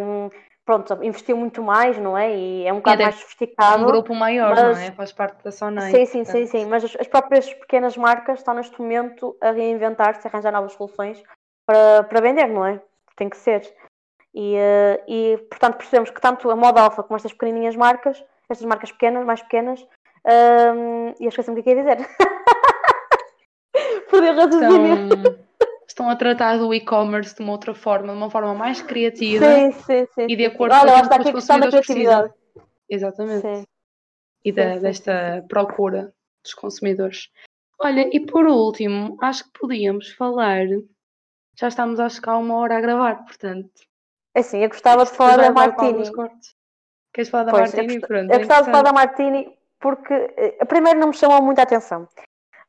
[0.01, 0.31] hum,
[0.65, 2.35] pronto, investiu muito mais, não é?
[2.35, 3.85] E é um bocado mais Um sofisticado.
[3.87, 4.93] grupo maior, mas- não é?
[4.93, 5.91] Faz parte da Sonai.
[5.91, 6.51] Sim, sim, sim, portanto.
[6.51, 6.67] sim.
[6.67, 11.23] Mas as, as próprias pequenas marcas estão neste momento a reinventar-se, a arranjar novas soluções
[11.67, 12.81] para, para vender, não é?
[13.17, 13.63] Tem que ser.
[14.37, 18.67] E, eh, e, portanto, percebemos que tanto a moda alfa como estas pequenininhas marcas, estas
[18.67, 22.07] marcas pequenas, mais pequenas, hum, e eu esqueci-me o que é que ia dizer.
[24.11, 25.09] Perdi o raciocínio.
[25.09, 25.47] Estão,
[25.89, 29.73] estão a tratar do e-commerce de uma outra forma, de uma forma mais criativa Sim,
[29.73, 30.27] sim, sim.
[30.29, 32.35] e de acordo com Olha, está que os consumidores criatividade.
[32.91, 33.67] Exatamente.
[34.45, 36.13] E da- desta procura
[36.45, 37.31] dos consumidores.
[37.81, 40.67] Olha, e por último, acho que podíamos falar.
[41.59, 43.87] Já estamos a chegar uma hora a gravar, portanto.
[44.37, 46.03] É assim, eu gostava de falar da Martini.
[47.15, 47.95] Queres falar da pois, Martini?
[47.95, 51.63] Eu, Pronto, eu gostava de falar da Martini porque eh, primeiro não me chamou muita
[51.63, 52.07] atenção.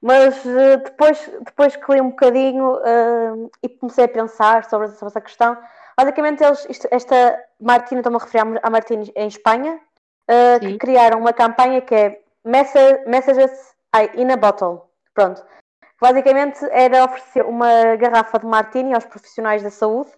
[0.02, 5.08] Mas uh, depois, depois que li um bocadinho uh, e comecei a pensar sobre, sobre
[5.08, 5.58] essa questão,
[6.00, 9.78] basicamente eles, isto, esta Martini, estou-me a referir à Martini em Espanha,
[10.30, 13.76] uh, que criaram uma campanha que é Messages
[14.16, 14.84] in a Bottle.
[15.14, 15.44] Pronto.
[16.00, 20.12] Basicamente era oferecer uma garrafa de Martini aos profissionais da saúde,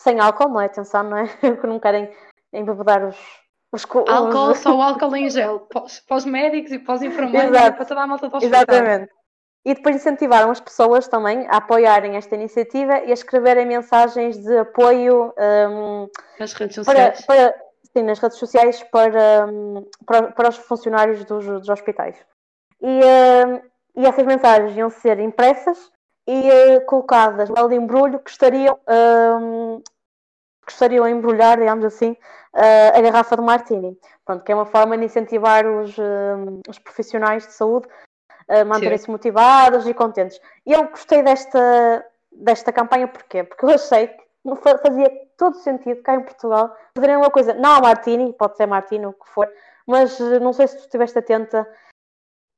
[0.00, 0.66] sem álcool, não é?
[0.66, 1.26] Atenção, não é?
[1.60, 2.10] que não querem
[2.52, 3.16] embebedar os,
[3.72, 7.84] os, álcool, só o álcool em gel, para os médicos e para os enfermeiros, para
[7.84, 8.64] toda a malta do hospital.
[8.68, 9.12] Exatamente.
[9.62, 14.56] E depois incentivaram as pessoas também a apoiarem esta iniciativa e a escreverem mensagens de
[14.56, 17.26] apoio um, nas redes sociais.
[17.26, 17.54] Para, para,
[17.92, 22.16] sim, nas redes sociais para, um, para, para, os funcionários dos, dos hospitais.
[22.80, 23.60] E, um,
[24.00, 25.92] e essas mensagens iam ser impressas
[26.30, 29.82] e uh, colocadas no embrulho que estariam, hum,
[30.64, 33.98] que estariam a embrulhar, digamos assim, uh, a garrafa de martini.
[34.24, 37.88] Pronto, que é uma forma de incentivar os, hum, os profissionais de saúde
[38.48, 40.40] a manterem-se motivados e contentes.
[40.64, 43.42] E eu gostei desta, desta campanha porquê?
[43.42, 44.22] Porque eu achei que
[44.82, 49.06] fazia todo sentido cá em Portugal fazerem uma coisa, não a Martini, pode ser Martini,
[49.06, 49.48] o que for,
[49.86, 51.66] mas eh, não sei se tu estiveste atenta,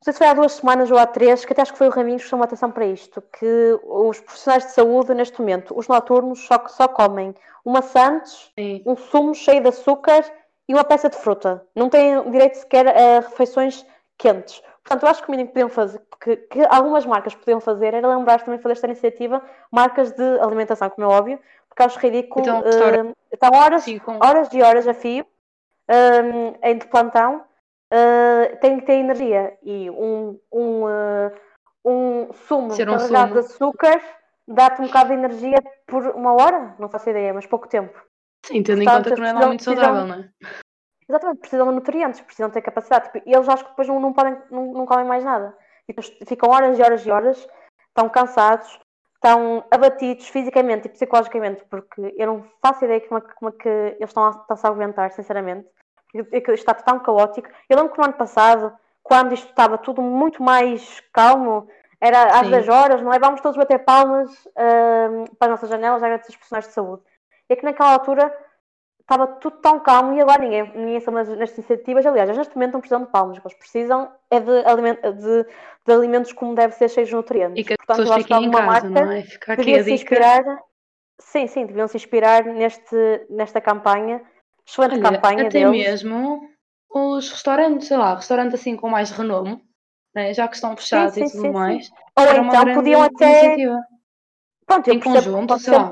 [0.03, 1.87] não sei se foi há duas semanas ou há três, que até acho que foi
[1.87, 5.79] o Raminhos que chamou a atenção para isto, que os profissionais de saúde, neste momento,
[5.79, 7.33] os noturnos, só, só comem
[7.65, 8.53] uma Santos,
[8.85, 10.25] um sumo cheio de açúcar
[10.69, 11.65] e uma peça de fruta.
[11.73, 13.87] Não têm direito sequer a refeições
[14.19, 14.61] quentes.
[14.83, 17.95] Portanto, eu acho que o mínimo que podiam fazer, que, que algumas marcas podiam fazer,
[17.95, 19.41] era lembrar também de fazer esta iniciativa,
[19.71, 21.39] marcas de alimentação, como é óbvio,
[21.69, 22.45] porque acho ridículo.
[22.45, 24.19] Então, uh, estão horas, Sim, com...
[24.21, 25.25] horas e horas a fio,
[25.89, 27.45] um, em de plantão,
[27.93, 29.57] uh, tem que ter energia.
[29.63, 31.33] E um, um, uh,
[31.85, 33.41] um sumo Ser um carregado sumo.
[33.43, 34.03] de açúcar
[34.49, 37.97] dá-te um bocado de energia por uma hora, não faço ideia, mas pouco tempo.
[38.45, 40.31] Sim, tendo Portanto, em conta que não é lá muito saudável, não é?
[41.09, 43.13] Exatamente, precisam de nutrientes, precisam ter capacidade.
[43.13, 45.57] Tipo, e eles acho que depois não, não podem, não, não comem mais nada.
[45.89, 45.95] E
[46.27, 47.49] ficam horas e horas e horas,
[47.89, 48.81] estão cansados,
[49.15, 53.69] estão abatidos fisicamente e psicologicamente, porque eu não faço ideia como é, como é que
[53.69, 55.69] eles estão a, estão -se a aguentar, sinceramente.
[56.13, 57.49] Porque está tão caótico.
[57.69, 61.69] Eu lembro que no ano passado, quando isto estava tudo muito mais calmo,
[62.01, 62.51] era às Sim.
[62.51, 63.19] 10 horas, não é?
[63.19, 67.03] Vamos todos bater palmas uh, para as nossas janelas, agradecer os profissionais de saúde.
[67.49, 68.33] E é que naquela altura
[69.01, 72.05] estava tudo tão calmo e agora ninguém, ninguém sabe nestas iniciativas.
[72.05, 75.47] Aliás, neste momento não precisam de palmas, eles precisam é de, aliment, de,
[75.87, 77.61] de alimentos como deve ser, cheios de nutrientes.
[77.61, 79.23] E que Portanto, as pessoas fiquem em casa, marca é?
[79.23, 80.45] Ficar aqui a se inspirar,
[81.21, 84.23] sim, sim, deviam se inspirar neste, nesta campanha.
[84.67, 85.71] Excelente Olha, campanha até deles.
[85.71, 86.49] mesmo
[86.95, 89.63] os restaurantes, sei lá, restaurantes assim com mais renome,
[90.15, 90.33] né?
[90.35, 91.91] já que estão fechados sim, sim, e tudo sim, mais.
[92.19, 93.45] Ou então podiam até.
[93.45, 93.81] Iniciativa.
[94.67, 95.91] Pronto, em conjunto, sei lá.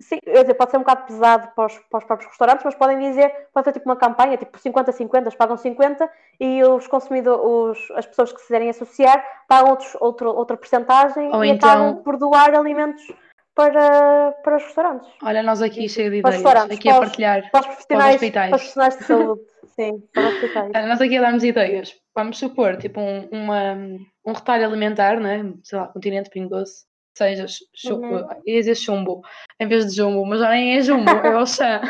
[0.00, 2.74] Sim, eu dizer, pode ser um bocado pesado para os, para os, próprios restaurantes, mas
[2.74, 7.40] podem dizer, pode ser tipo uma campanha, tipo 50-50, eles pagam 50 e os consumidores,
[7.80, 11.70] os, as pessoas que se quiserem associar pagam outros, outro, outra porcentagem e então...
[11.70, 13.02] acabam por doar alimentos
[13.54, 15.08] para, para os restaurantes.
[15.22, 18.98] Olha, nós aqui cheio de ideias, aqui a partilhar para os profissionais, para os, profissionais
[18.98, 19.40] de saúde.
[19.74, 20.72] Sim, para os hospitais.
[20.88, 21.94] Nós aqui a darmos ideias.
[22.14, 23.74] Vamos supor, tipo, um, uma,
[24.24, 25.52] um retalho alimentar, né?
[25.62, 26.84] sei lá, continente Pingo Doce,
[27.16, 27.46] seja,
[27.90, 28.26] uhum.
[28.46, 29.22] ia dizer chumbo
[29.58, 31.80] em vez de jumbo, mas já nem é jumbo, é o chá.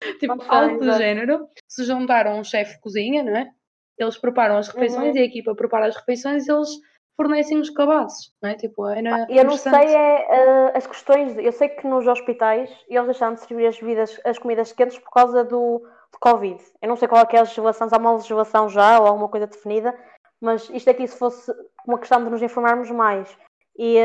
[0.20, 1.46] tipo, algo do género.
[1.68, 3.50] Se juntaram um chefe de cozinha, não é?
[3.98, 5.16] Eles preparam as refeições uhum.
[5.16, 6.68] e a equipa prepara as refeições eles
[7.16, 8.54] fornecem os cabazes, não é?
[8.54, 13.06] Tipo, era eu não sei é, uh, as questões, eu sei que nos hospitais eles
[13.06, 16.62] deixaram de servir as, bebidas, as comidas quentes por causa do, do Covid.
[16.82, 19.28] Eu não sei qual é, é a legislação, se há uma legislação já ou alguma
[19.28, 19.94] coisa definida,
[20.40, 21.52] mas isto aqui se fosse
[21.86, 23.34] uma questão de nos informarmos mais
[23.78, 23.98] e,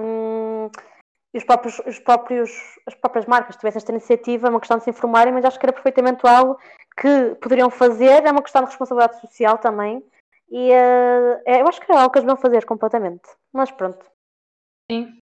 [0.00, 0.70] um,
[1.32, 2.50] e os próprios, os próprios,
[2.86, 5.66] as próprias marcas tivessem esta iniciativa, é uma questão de se informarem, mas acho que
[5.66, 6.58] era perfeitamente algo
[6.96, 10.02] que poderiam fazer, é uma questão de responsabilidade social também,
[10.48, 14.04] e uh, eu acho que é algo que eles vão fazer completamente, mas pronto.
[14.90, 15.18] Sim,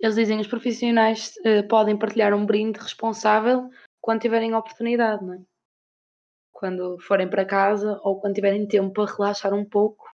[0.00, 5.34] eles dizem que os profissionais uh, podem partilhar um brinde responsável quando tiverem oportunidade, não
[5.34, 5.38] é?
[6.52, 10.14] Quando forem para casa ou quando tiverem tempo para relaxar um pouco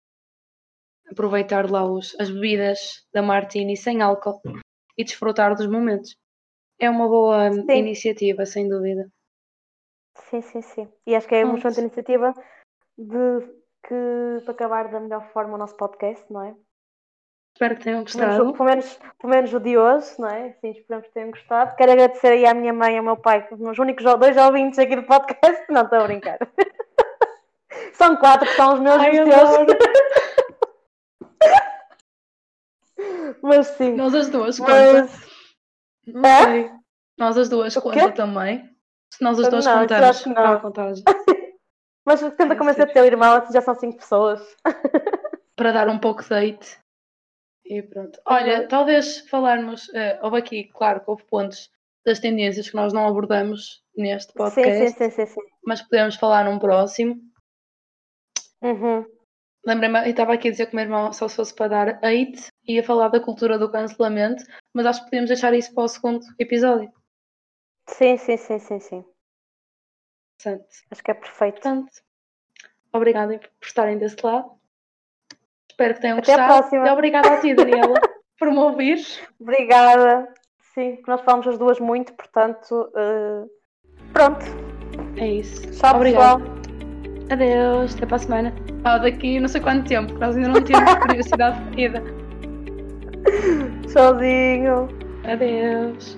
[1.10, 4.40] aproveitar lá os, as bebidas da Martini sem álcool
[4.96, 6.16] e desfrutar dos momentos.
[6.78, 7.76] É uma boa sim.
[7.76, 9.10] iniciativa, sem dúvida.
[10.16, 10.92] Sim, sim, sim.
[11.06, 12.32] E acho que é uma excelente iniciativa
[12.96, 16.54] de que para acabar da melhor forma o nosso podcast, não é?
[17.54, 18.52] Espero que tenham gostado.
[18.52, 20.52] Pelo menos, pelo menos o de hoje, não é?
[20.60, 21.74] Sim, esperamos que tenham gostado.
[21.76, 24.78] Quero agradecer aí à minha mãe e ao meu pai, os meus únicos dois ouvintes
[24.78, 25.64] aqui do podcast.
[25.70, 26.38] Não estou a brincar.
[27.94, 29.10] São quatro que são os meus Ai,
[33.42, 33.94] Mas sim.
[33.94, 35.30] Nós as duas, Mas- conta.
[36.06, 36.44] Não É?
[36.44, 36.70] sei.
[37.18, 38.68] Nós as duas, conta também.
[39.12, 40.34] Se nós as duas Não, que não.
[40.34, 41.04] para a contagem.
[42.04, 44.40] Mas tenta convencer o teu irmão, assim já são cinco pessoas.
[45.56, 46.78] Para dar um pouco de date.
[47.64, 48.18] E pronto.
[48.26, 48.68] Olha, Uhum.
[48.68, 51.70] talvez falarmos, eh, houve aqui, claro que houve pontos
[52.04, 55.40] das tendências que nós não abordamos neste Sim, podcast, sim, sim, sim, sim.
[55.64, 57.20] mas podemos falar num próximo.
[58.62, 59.04] Uhum.
[59.66, 61.88] Lembrei-me, eu estava aqui a dizer que o meu irmão, só se fosse para dar
[62.02, 64.42] hate, ia falar da cultura do cancelamento,
[64.74, 66.90] mas acho que podemos deixar isso para o segundo episódio.
[67.88, 69.04] Sim, sim, sim, sim, sim.
[70.42, 71.54] Portanto, Acho que é perfeito.
[71.54, 71.90] portanto,
[72.92, 74.52] obrigada por estarem desse lado.
[75.70, 76.58] Espero que tenham Até gostado.
[76.58, 76.86] próxima.
[76.88, 77.94] E obrigada a ti, Daniela,
[78.38, 79.20] por me ouvires.
[79.40, 80.32] Obrigada.
[80.74, 83.44] Sim, que nós falamos as duas muito, portanto, eh,
[84.12, 84.44] pronto.
[85.18, 85.62] É isso.
[85.72, 86.38] Tchau, Obrigada.
[86.38, 86.60] pessoal.
[87.30, 88.54] Adeus, até para a semana.
[88.84, 92.02] Ah, daqui não sei quanto tempo, que nós ainda não temos curiosidade definida.
[93.92, 94.88] Tchauzinho.
[95.24, 96.16] Adeus.